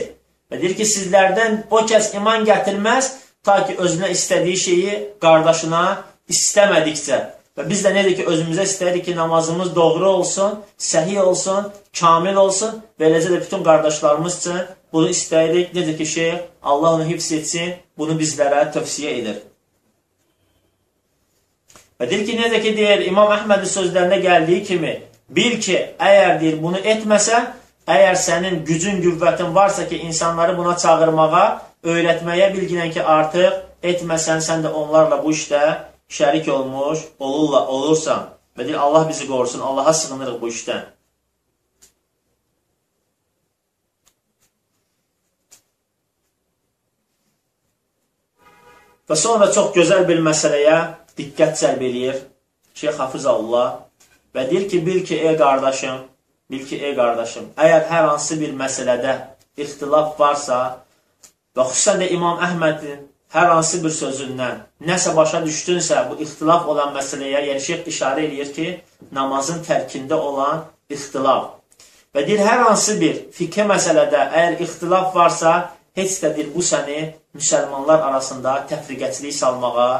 [0.48, 3.10] Və deyir ki, sizlərdən o kəs iman gətirməz,
[3.44, 5.82] ta ki, özünə istədiyi şeyi qardaşına
[6.32, 7.18] istəmədikcə.
[7.58, 11.68] Və biz də necə ki, özümüzə istəyirik ki, namazımız doğru olsun, səhi olsun,
[12.00, 14.60] kamil olsun və eləcə də bütün qardaşlarımız üçün
[14.92, 15.74] bunu istəyirik.
[15.76, 19.42] Necə ki, şeyh Allah onu hifz etsin, bunu bizlərə tövsiyə edir.
[21.98, 24.94] Və deyir ki, necə ki, deyir, İmam Əhmədin sözlərində gəldiyi kimi,
[25.28, 27.52] bil ki, əgər deyir, bunu etməsən,
[27.88, 31.46] əgər sənin gücün, qüvvətin varsa ki, insanları buna çağırmağa,
[31.84, 35.62] öyrətməyə bilginən ki, artıq etməsən, sən də onlarla bu işdə
[36.08, 38.28] şərik olmuş, olurla, olursan.
[38.58, 40.86] Və deyir, Allah bizi qorusun, Allaha sığınırıq bu işdən.
[49.08, 50.78] Və sonra çox gözəl bir məsələyə
[51.16, 52.18] diqqət cəlb eləyir
[52.76, 53.68] Şeyx Hafizallah
[54.36, 56.02] və deyir ki, bil ki, ey qardaşım,
[56.50, 59.14] bil ki, ey qardaşım, əgər hər hansı bir məsələdə
[59.60, 60.58] ixtilaf varsa
[61.56, 66.94] və xüsusən də İmam Əhmədin hər hansı bir sözündən nəsə başa düşdünsə, bu ixtilaf olan
[66.96, 68.68] məsələyə, yəni şeyx işarə eləyir ki,
[69.12, 71.54] namazın tərkində olan ixtilaf.
[72.14, 77.00] Və deyir, hər hansı bir fiqhə məsələdə əgər ixtilaf varsa, heç də deyir, bu səni
[77.36, 79.90] müsəlmanlar arasında təfriqəçilik salmağa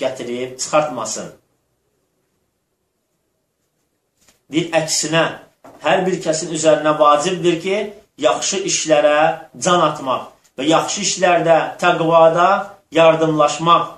[0.00, 1.28] gətirib çıxartmasın.
[4.48, 5.24] Deyir, əksinə,
[5.84, 7.76] hər bir kəsin üzərinə vacibdir ki,
[8.18, 9.18] yaxşı işlərə
[9.64, 12.48] can atmaq və yaxşı işlərdə, təqvada
[12.98, 13.90] yardımlaşmaq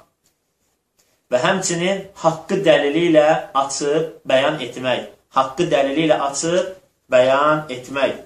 [1.30, 3.28] və həmçinin haqqı dəlili ilə
[3.62, 5.06] açıb bəyan etmək.
[5.36, 6.74] Haqqı dəlili ilə açıb
[7.12, 8.18] bəyan etmək.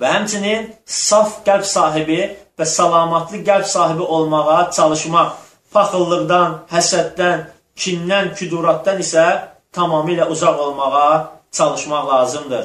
[0.00, 2.20] və həmçinin saf qəlb sahibi
[2.58, 5.30] və salamatlı qəlb sahibi olmağa çalışmaq,
[5.72, 7.44] paxıllıqdan, həsəddən,
[7.76, 9.26] kindən, küduratdan isə
[9.76, 11.10] tamamilə uzaq olmağa
[11.52, 12.64] çalışmaq lazımdır.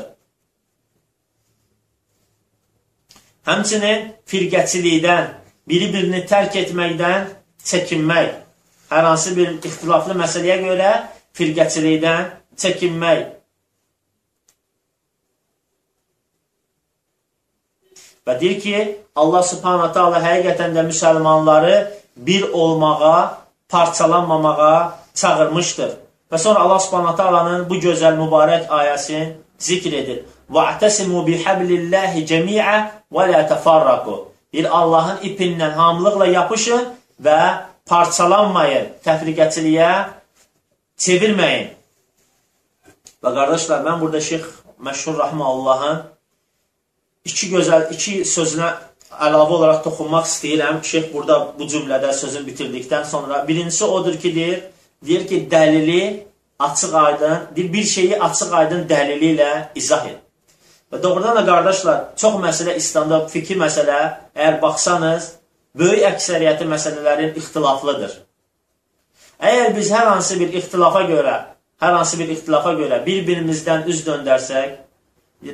[3.47, 5.29] Həmçinin firqəçilikdən,
[5.69, 7.31] biri-birini tərk etməkdən
[7.65, 8.29] çəkinmək,
[8.91, 10.91] hər hansı bir ixtilaflı məsələyə görə
[11.37, 12.27] firqəçilikdən
[12.61, 13.23] çəkinmək.
[18.27, 18.81] Və deyir ki,
[19.17, 21.75] Allah subhanətə Allah həqiqətən də müsəlmanları
[22.15, 25.91] bir olmağa, parçalanmamağa çağırmışdır.
[26.31, 30.19] Və sonra Allah Subhanahu taalanın bu gözəl mübarək ayəsini zikr edir.
[30.49, 32.77] "Va'tasimu bihablillahi cemi'a
[33.11, 34.15] və la tafarraqu."
[34.53, 36.87] Bir Allahın ipindən hamılıqla yapışın
[37.25, 37.41] və
[37.85, 39.91] parçalanmayın, təfriqəçiliyə
[40.97, 41.67] çevirməyin.
[43.23, 44.45] Və qardaşlar, mən burada Şeyx
[44.85, 46.01] Məşhur Rahmanullahın
[47.25, 48.69] iki gözəl, iki sözünə
[49.27, 50.83] əlavə olaraq toxunmaq istəyirəm.
[50.91, 54.63] Şeyx burada bu cümlədə sözünü bitirdikdən sonra birincisi odur ki, deyir,
[55.05, 56.23] deyir ki, dəlili
[56.59, 60.19] açıq aydın, deyir, bir şeyi açıq aydın dəlili ilə izah et.
[60.91, 63.99] Və doğrudan da qardaşlar, çox məsələ İslamda fikir məsələ,
[64.35, 65.31] əgər baxsanız,
[65.75, 68.17] böyük əksəriyyəti məsələlərin ixtilaflıdır.
[69.41, 71.35] Əgər biz hər hansı bir ixtilafa görə,
[71.81, 74.75] hər hansı bir ixtilafa görə bir-birimizdən üz döndərsək,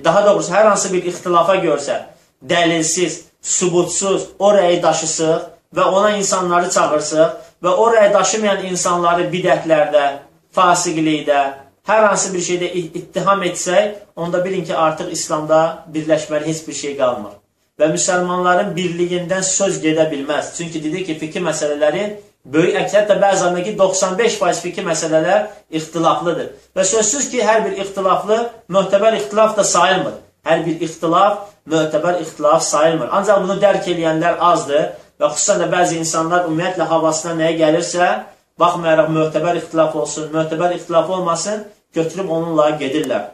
[0.04, 2.02] daha doğrusu hər hansı bir ixtilafa görsə,
[2.44, 5.46] dəlilsiz, subutsuz o rəyi daşısıq
[5.78, 10.06] və ona insanları çağırsıq və o rəyi daşımayan insanları bidətlərdə,
[10.54, 11.42] fasiqlikdə,
[11.88, 15.62] hər hansı bir şeydə ittiham etsək, onda bilin ki, artıq İslamda
[15.94, 17.38] birləşməli heç bir şey qalmır.
[17.78, 20.56] Və müsəlmanların birliyindən söz gedə bilməz.
[20.58, 22.06] Çünki dedik ki, fikir məsələləri
[22.46, 25.50] böyük əksər, hətta bəzən ki, 95% fikir məsələlər
[25.80, 26.54] ixtilaflıdır.
[26.76, 28.40] Və sözsüz ki, hər bir ixtilaflı
[28.74, 30.18] möhtəbər ixtilaf da sayılmır.
[30.48, 33.12] Hər bir ixtilaf möhtəbər ixtilaf sayılmır.
[33.12, 34.90] Ancaq bunu dərk edənlər azdır
[35.20, 38.12] və xüsusən də bəzi insanlar ümumiyyətlə havasına nəyə gəlirsə,
[38.60, 43.34] baxmayaraq möhtəbər ixtilaf olsun, möhtəbər ixtilaf olmasın, götürüb onunla gedirlər.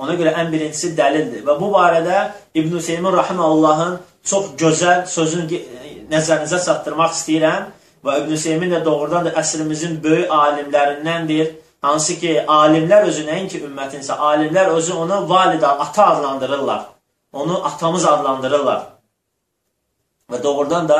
[0.00, 1.42] Ona görə ən birincisi dəlildir.
[1.44, 3.98] Və bu barədə İbn-i Hüseymin Rahiməllahın
[4.30, 5.60] çox gözəl sözünü
[6.12, 7.66] nəzərinizə çatdırmaq istəyirəm.
[8.04, 11.52] Və İbn-i Hüseymin də doğrudan da əsrimizin böyük alimlərindəndir.
[11.84, 16.82] Hansı ki, alimlər özü nəinki ümmətinsə, alimlər özü onu valida, ata adlandırırlar.
[17.32, 18.86] Onu atamız adlandırırlar.
[20.30, 20.98] Və doğrudan da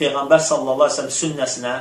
[0.00, 1.74] Peyğəmbər sallallahu aleyhi ve sellem sünnəsinə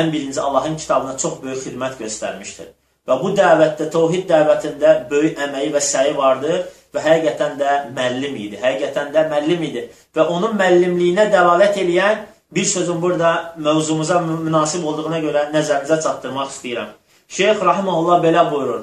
[0.00, 2.70] ən birinci Allahın kitabına çox böyük xidmət göstərmişdir.
[3.08, 6.62] Və bu dəvətdə, tohid dəvətində böyük əməyi və səyi vardır
[6.94, 8.60] və həqiqətən də məllim idi.
[8.62, 9.82] Həqiqətən də məllim idi.
[10.16, 16.96] Və onun məllimliyinə dəlalət eləyən bir sözün burada mövzumuza münasib olduğuna görə nəzərinizə çatdırmaq istəyirəm.
[17.28, 18.82] Şeyx Rahimullah belə buyurur.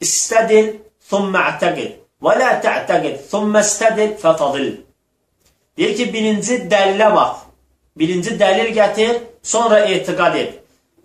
[0.00, 0.74] İstədil,
[1.10, 2.03] thumma ətəqid.
[2.24, 4.70] Və lə tə'təqid, thumma istədil fətadil.
[5.76, 7.44] Deyir ki, birinci dəlilə bax.
[7.98, 10.60] Birinci dəlil gətir, sonra etiqad et.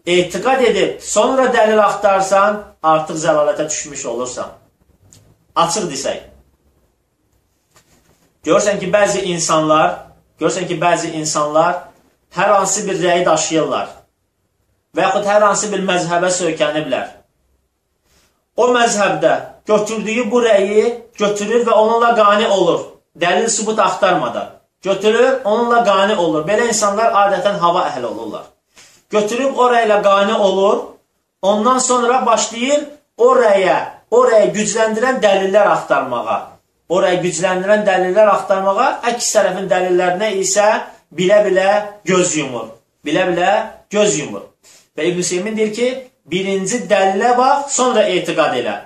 [0.06, 4.56] Etiqad edib, sonra dəlil axtarsan, artıq zəlalətə düşmüş olursan.
[5.56, 6.24] Açıq desək.
[8.48, 10.06] Görsən ki, bəzi insanlar,
[10.40, 11.90] görsən ki, bəzi insanlar
[12.36, 13.96] hər hansı bir rəyi daşıyırlar
[14.96, 17.08] və yaxud hər hansı bir məzhəbə söykəniblər.
[18.58, 19.34] O məzhəbdə
[19.70, 20.86] götürdüyü bu rəyi
[21.18, 22.80] götürür və onunla qani olur.
[23.22, 24.50] Dəlil sübut axtarmadan.
[24.82, 26.46] Götürür, onunla qani olur.
[26.48, 28.46] Belə insanlar adətən hava əhli olurlar.
[29.10, 30.78] Götürüb o rəylə qani olur,
[31.42, 32.86] ondan sonra başlayır
[33.18, 33.78] o rəyə,
[34.12, 36.40] o rəyi gücləndirən dəlillər axtarmağa.
[36.90, 40.70] O rəyi gücləndirən dəlillər axtarmağa, əks tərəfin dəlillərinə isə
[41.18, 41.72] bilə-bilə
[42.06, 42.70] göz yumur.
[43.06, 43.56] Bilə-bilə
[43.92, 44.48] göz yumur.
[44.98, 45.90] Və İbn Seymin deyir ki,
[46.26, 48.78] birinci dəlilə bax, sonra etiqad elə.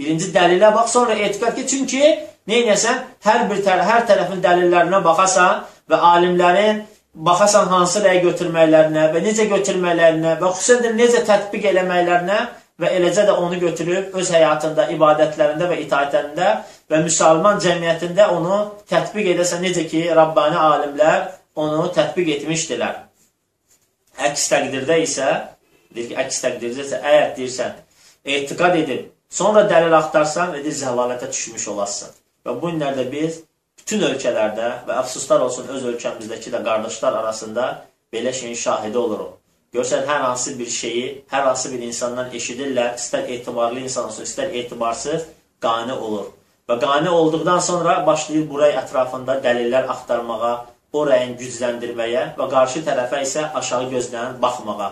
[0.00, 2.04] Birinci dəlilə bax, sonra etiqad ki, çünki
[2.48, 6.80] neynəsən, hər bir tərə, hər tərəfin dəlillərinə baxasan və alimlərin
[7.14, 12.38] baxasan hansı rəy götürməklərinə və necə götürməklərinə və xüsusən necə tətbiq eləməklərinə
[12.80, 16.48] və eləcə də onu götürüb öz həyatında, ibadətlərində və itaətlərində
[16.90, 21.28] və müsəlman cəmiyyətində onu tətbiq edəsən, necə ki, Rabbani alimlər
[21.60, 23.02] onu tətbiq etmişdilər.
[24.30, 25.28] Əks təqdirdə isə,
[25.92, 27.76] deyir ki, əks təqdirdə isə, əgər deyirsən,
[28.38, 32.16] etiqad edib, sonra dəlil axtarsan, edir zəlalətə düşmüş olasın.
[32.46, 33.42] Və bu günlərdə biz
[33.78, 37.68] bütün ölkələrdə və əfsuslar olsun öz ölkəmizdəki də qardaşlar arasında
[38.12, 39.36] belə şeyin şahidi oluruq.
[39.74, 44.50] Görsən, hər hansı bir şeyi, hər hansı bir insandan eşidirlər, istər etibarlı insan olsun, istər
[44.62, 45.28] etibarsız,
[45.62, 46.32] qani olur.
[46.68, 50.54] Və qani olduqdan sonra başlayır buraya ətrafında dəlillər axtarmağa,
[50.92, 54.90] o rəyin gücləndirməyə və qarşı tərəfə isə aşağı gözlənən baxmağa.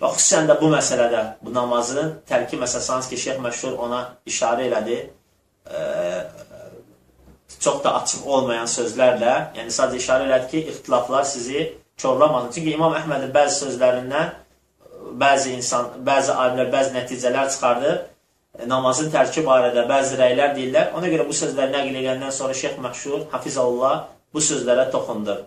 [0.00, 4.66] Və xüsusən də bu məsələdə, bu namazın tərki məsələsi, hansı ki, Şeyx Məşhur ona işarə
[4.68, 4.98] elədi,
[5.72, 5.80] e,
[7.60, 11.62] çox da açıq olmayan sözlərlə, yəni sadəcə işarə elədi ki, ixtilaflar sizi
[12.02, 12.52] korlamasın.
[12.54, 14.34] Çünki İmam Əhmədin bəzi sözlərindən
[15.20, 17.98] bəzi insan, bəzi alimlər bəzi nəticələr çıxardır.
[18.68, 20.92] Namazın tərki barədə bəzi rəylər deyirlər.
[20.96, 25.44] Ona görə bu sözləri nəql edəndən sonra Şeyx Məxşur Hafizallah bu sözlərə toxundur.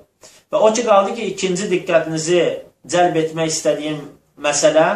[0.52, 2.42] Və o ki qaldı ki, ikinci diqqətinizi
[2.90, 4.00] cəlb etmək istədiyim
[4.42, 4.88] məsələ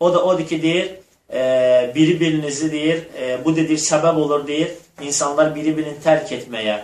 [0.00, 0.92] o da odur ki, deyir,
[1.32, 4.70] e, biri birinizi deyir, e, bu dedir səbəb olur deyir,
[5.00, 6.78] insanlar biri birini tərk etməyə.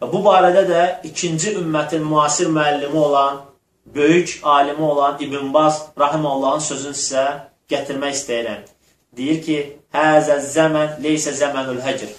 [0.00, 3.40] Və bu barədə də ikinci ümmətin müasir müəllimi olan
[3.86, 7.26] böyük alimi olan İbn Baz rahimehullahın sözünü sizə
[7.70, 8.64] gətirmək istəyirəm.
[9.16, 9.58] Deyir ki,
[9.94, 12.10] həzə zəmən leysə zəmənül həcr.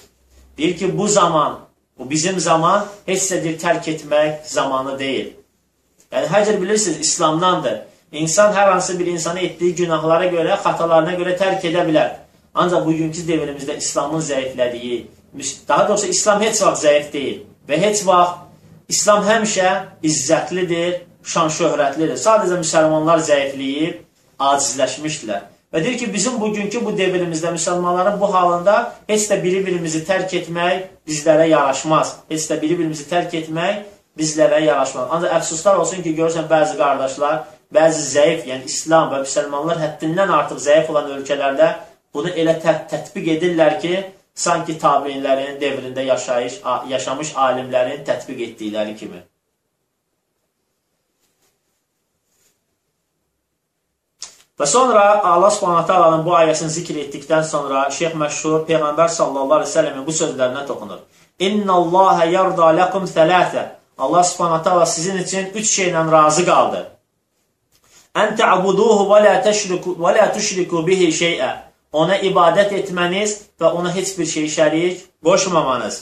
[0.58, 1.60] Deyir ki, bu zaman,
[1.98, 5.32] bu bizim zaman heç sədir tərk etmək zamanı deyil.
[6.12, 7.80] Yəni, həcr bilirsiniz, İslamdandır.
[8.12, 12.10] İnsan hər hansı bir insanı etdiyi günahlara görə, xatalarına görə tərk edə bilər.
[12.54, 15.06] Ancaq bugünkü devrimizdə İslamın zəiflədiyi,
[15.68, 17.38] daha doğrusu İslam heç vaxt zəif deyil
[17.70, 19.70] və heç vaxt İslam həmişə
[20.04, 22.20] izzətlidir, şan-şöhrətlidir.
[22.20, 24.04] Sadəcə müsəlmanlar zəifləyib,
[24.40, 25.48] acizləşmişdilər.
[25.72, 28.76] Və deyir ki, bizim bugünkü bu devrimizdə müsəlmanların bu halında
[29.08, 32.18] heç də biri-birimizi tərk etmək bizlərə yaraşmaz.
[32.30, 33.86] Heç də biri-birimizi tərk etmək
[34.20, 35.08] bizlərə yaraşmaz.
[35.16, 37.46] Ancaq əfsuslar olsun ki, görürsən bəzi qardaşlar,
[37.76, 41.72] bəzi zəif, yəni İslam və müsəlmanlar həddindən artıq zəif olan ölkələrdə
[42.14, 43.96] bunu elə tə tətbiq edirlər ki,
[44.34, 46.62] sanki tabinlərin devrində yaşayış,
[46.92, 49.22] yaşamış alimlərin tətbiq etdikləri kimi.
[54.62, 59.70] Və sonra Allah Subhanahu taalanın bu ayəsini zikr etdikdən sonra Şeyx Məşhur Peyğəmbər sallallahu əleyhi
[59.72, 61.00] və səlləmin bu sözlərinə toxunur.
[61.40, 63.64] İnnallaha yarda lakum thalatha.
[63.98, 66.84] Allah Subhanahu taala sizin üçün 3 şeylə razı qaldı.
[68.12, 71.52] Ən ta'buduhu və la təşriku və la tuşriku bihi şey'a.
[71.92, 75.98] Ona ibadət etməniz və ona heç bir şey şərik qoşmamanız.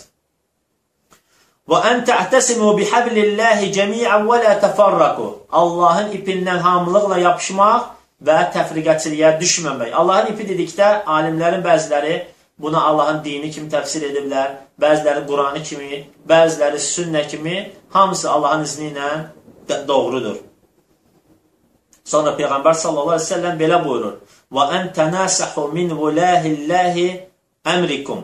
[1.70, 5.28] Və ən ta'tasimu bihablillahi cemi'an və la tafarraku.
[5.52, 7.88] Allahın ipindən hamılıqla yapışmaq
[8.26, 9.94] və təfriqəçiliyə düşməmək.
[9.94, 12.18] Allahın ipi dedikdə alimlərin bəziləri
[12.60, 18.92] buna Allahın dini kimi təfsir ediblər, bəziləri Quranı kimi, bəziləri sünnə kimi, hamısı Allahın izni
[18.92, 20.49] ilə doğrudur.
[22.12, 24.20] Sonra Peyğəmbər sallallahu əleyhi və səlləm belə buyurur:
[24.56, 27.08] "Və en tanasahu min vulahillahi
[27.74, 28.24] əmrikum."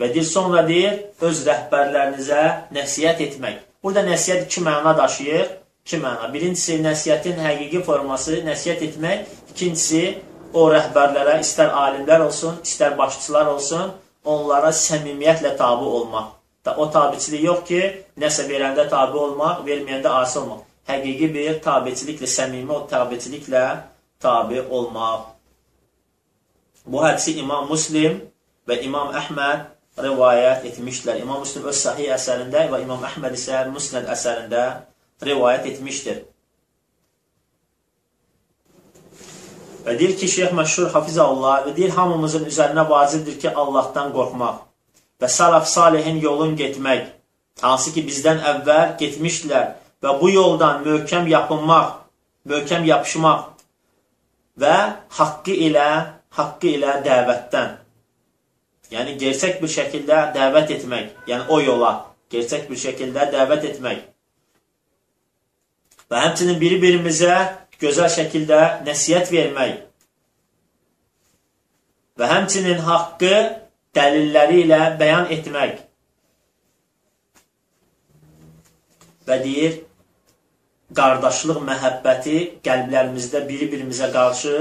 [0.00, 0.98] Və deyir sonra deyir
[1.28, 2.42] öz rəhbərlərinizə
[2.76, 3.62] nəsihət etmək.
[3.82, 5.46] Burada nəsihət iki məna daşıyır
[5.86, 6.26] iki məna.
[6.34, 9.34] Birincisi, nəsiyyətin həqiqi forması nəsiyyət etmək.
[9.54, 10.02] İkincisi,
[10.52, 13.92] o rəhbərlərə, istər alimlər olsun, istər başçılar olsun,
[14.26, 16.32] onlara səmimiyyətlə tabi olmaq.
[16.66, 17.82] Da, o tabiçilik yox ki,
[18.18, 20.65] nəsə verəndə tabi olmaq, verməyəndə asi olmaq.
[20.86, 23.64] Həqiqi bir tabiçiliklə, səmimi o tabiçiliklə
[24.22, 25.32] tabi olmaq.
[26.86, 28.20] Bu hədisi İmam Muslim
[28.68, 29.64] və İmam Əhməd
[30.02, 31.18] rivayət etmişlər.
[31.22, 34.62] İmam Müslim öz sahih əsərində və İmam Əhməd isə Musnəd əsərində
[35.24, 36.22] rivayət etmişdir.
[39.86, 44.62] Və deyir ki, Şeyx Məşhur Hafizəllah və deyir, hamımızın üzərinə vacibdir ki, Allahdan qorxmaq
[45.22, 47.06] və salaf salihin yolun getmək,
[47.62, 49.68] hansı ki, bizdən əvvəl getmişdilər
[50.02, 51.94] və bu yoldan möhkəm yapınmaq,
[52.48, 53.46] möhkəm yapışmaq
[54.60, 54.76] və
[55.18, 55.88] haqqı ilə,
[56.36, 57.72] haqqı ilə dəvətdən,
[58.92, 61.94] yəni gerçək bir şəkildə dəvət etmək, yəni o yola
[62.32, 64.04] gerçək bir şəkildə dəvət etmək.
[66.10, 67.36] Və həmçinin biri-birimizə
[67.82, 69.80] gözəl şəkildə nəsiyyət vermək.
[72.16, 73.32] Və həmçinin haqqı
[73.96, 75.82] dəlilləri ilə bəyan etmək.
[79.26, 79.80] Və deyir,
[80.94, 84.56] qardaşlıq məhəbbəti qəlblərimizdə biri-birimizə qarşı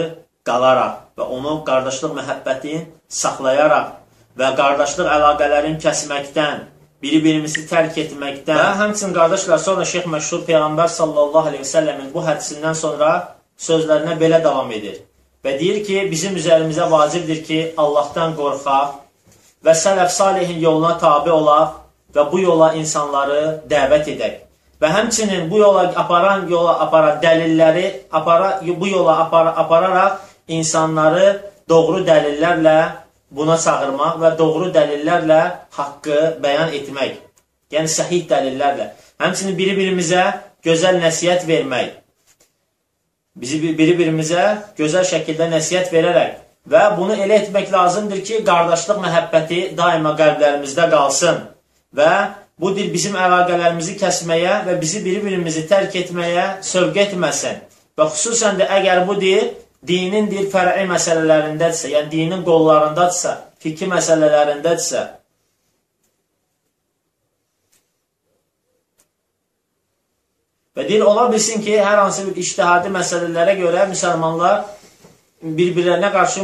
[0.47, 2.87] qalaraq və onu qardaşlıq məhəbbətin
[3.21, 3.91] saxlayaraq
[4.39, 6.63] və qardaşlıq əlaqələrin kəsməkdən
[7.03, 12.23] biri-birimizi tərk etməkdən və həmçin qardaşlar sonra Şeyx Məşhur Peyğəmbər sallallahu aleyhi və səlləmin bu
[12.25, 13.11] hədisindən sonra
[13.67, 15.03] sözlərinə belə davam edir.
[15.45, 18.95] Və deyir ki, bizim üzərimizə vacibdir ki, Allahdan qorxaq
[19.65, 21.77] və sələf salihin yoluna tabi olaq
[22.15, 24.44] və bu yola insanları dəvət edək.
[24.85, 31.29] Və həmçinin bu yola aparan yola aparan dəlilləri apara, bu yola apara, apararaq insanları
[31.69, 32.75] doğru dəlillərlə
[33.31, 35.39] buna çağırmaq və doğru dəlillərlə
[35.79, 37.17] haqqı bəyan etmək.
[37.73, 38.91] Yəni, səhih dəlillərlə.
[39.25, 40.21] Həmçinin biri-birimizə
[40.69, 41.95] gözəl nəsiyyət vermək.
[43.41, 44.45] Bizi biri-birimizə
[44.77, 51.41] gözəl şəkildə nəsiyyət verərək və bunu elə etmək lazımdır ki, qardaşlıq məhəbbəti daima qəlblərimizdə qalsın
[51.97, 52.13] və
[52.61, 57.61] bu dil bizim əlaqələrimizi kəsməyə və bizi biri-birimizi tərk etməyə sövq etməsin.
[57.97, 59.51] Və xüsusən də əgər bu dil
[59.87, 65.03] dinin deyir fər'i məsələlərindədirsə, yəni dinin qollarındadırsa, fikri məsələlərindədirsə,
[70.75, 74.65] Və deyir, ola bilsin ki, hər hansı bir iştihadi məsələlərə görə müsəlmanlar
[75.39, 76.43] bir-birlərinə qarşı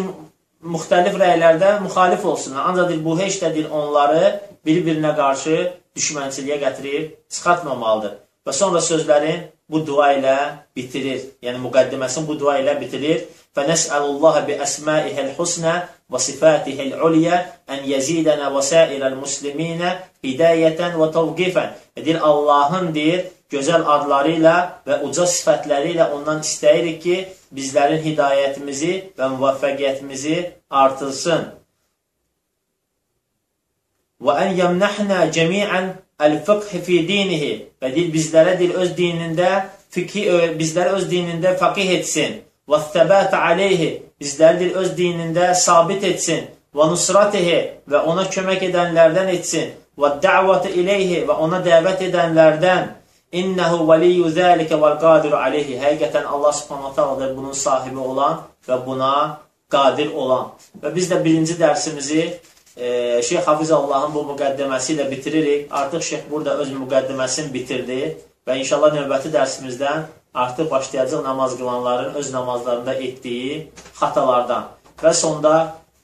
[0.72, 2.70] müxtəlif rəylərdə müxalif olsunlar.
[2.70, 4.30] Ancaq deyir, bu heç də deyir, onları
[4.66, 5.58] bir-birinə qarşı
[5.97, 8.15] düşmənçiliyə gətirib çıxartmamalıdır.
[8.47, 10.37] Və sonra sözlərin bu dua ilə
[10.77, 11.25] bitirir.
[11.43, 13.27] Yəni müqəddiməsini bu dua ilə bitirir.
[13.57, 15.75] فنسأل الله بأسمائه الحسنى
[16.11, 17.37] وصفاته العليا
[17.71, 19.83] أن يزيدنا وسائر المسلمين
[20.25, 21.65] هداية وتوقيفا
[21.97, 24.55] deyir Allahın deyir gözəl adları ilə
[24.87, 27.17] və uca sifətləri ilə ondan istəyirik ki,
[27.57, 30.37] bizlərin hidayətimizi və müvəffəqiyyətimizi
[30.71, 31.47] artırsın.
[34.22, 35.92] Və ən yəmnəhnə cəmiən
[36.22, 37.52] əl-fıqh fi dinihi.
[37.82, 39.50] Və deyir bizlərə deyir öz dinində
[39.94, 40.28] fikhi
[40.60, 42.40] bizləri öz dinində fəqih etsin.
[42.70, 43.92] Və səbət aleyhi.
[44.22, 46.48] Bizləri öz dinində sabit etsin.
[46.76, 47.60] Və nusratihi.
[47.90, 49.74] Və ona kömək edənlərdən etsin.
[49.98, 51.24] Və dəvətə ileyhi.
[51.28, 52.90] Və ona dəvət edənlərdən
[53.42, 55.80] innəhu vəliyyu zəlikə vəl qadiru aleyhi.
[55.82, 59.14] Həqiqətən Allah subhanahu ta'ala bunun sahibi olan və buna
[59.72, 60.52] qadir olan.
[60.84, 62.28] Və biz də birinci dərsimizi
[62.82, 65.68] e, Şeyx Hafiz Allahın bu müqəddəməsi ilə bitiririk.
[65.72, 68.00] Artıq şeyx burada öz müqəddəməsini bitirdi
[68.48, 74.64] və inşallah növbəti dərsimizdən artıq başlayacaq namaz qılanların öz namazlarında etdiyi xatalardan.
[75.04, 75.54] Və sonda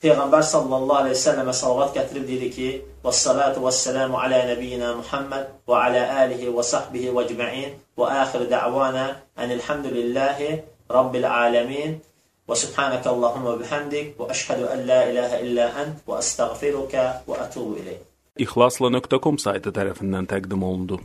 [0.02, 2.68] Peyğəmbər sallallahu əleyhi və səlləmə salavat gətirib dedi ki:
[3.04, 9.06] "Vəssalatu vəsselamu alə nəbiyyinə Muhammad və alə alihi və sahbihi və ecmaîn və axir da'vana
[9.46, 10.50] enilhamdülillahi
[10.98, 11.98] rabbil alamin."
[12.47, 16.93] وسبحانك اللهم وبحمدك وأشهد أن لا إله إلا أنت وأستغفرك
[17.27, 18.01] وأتوب إليك
[18.33, 20.97] İhlasla.com saytı tərəfindən təqdim olundu.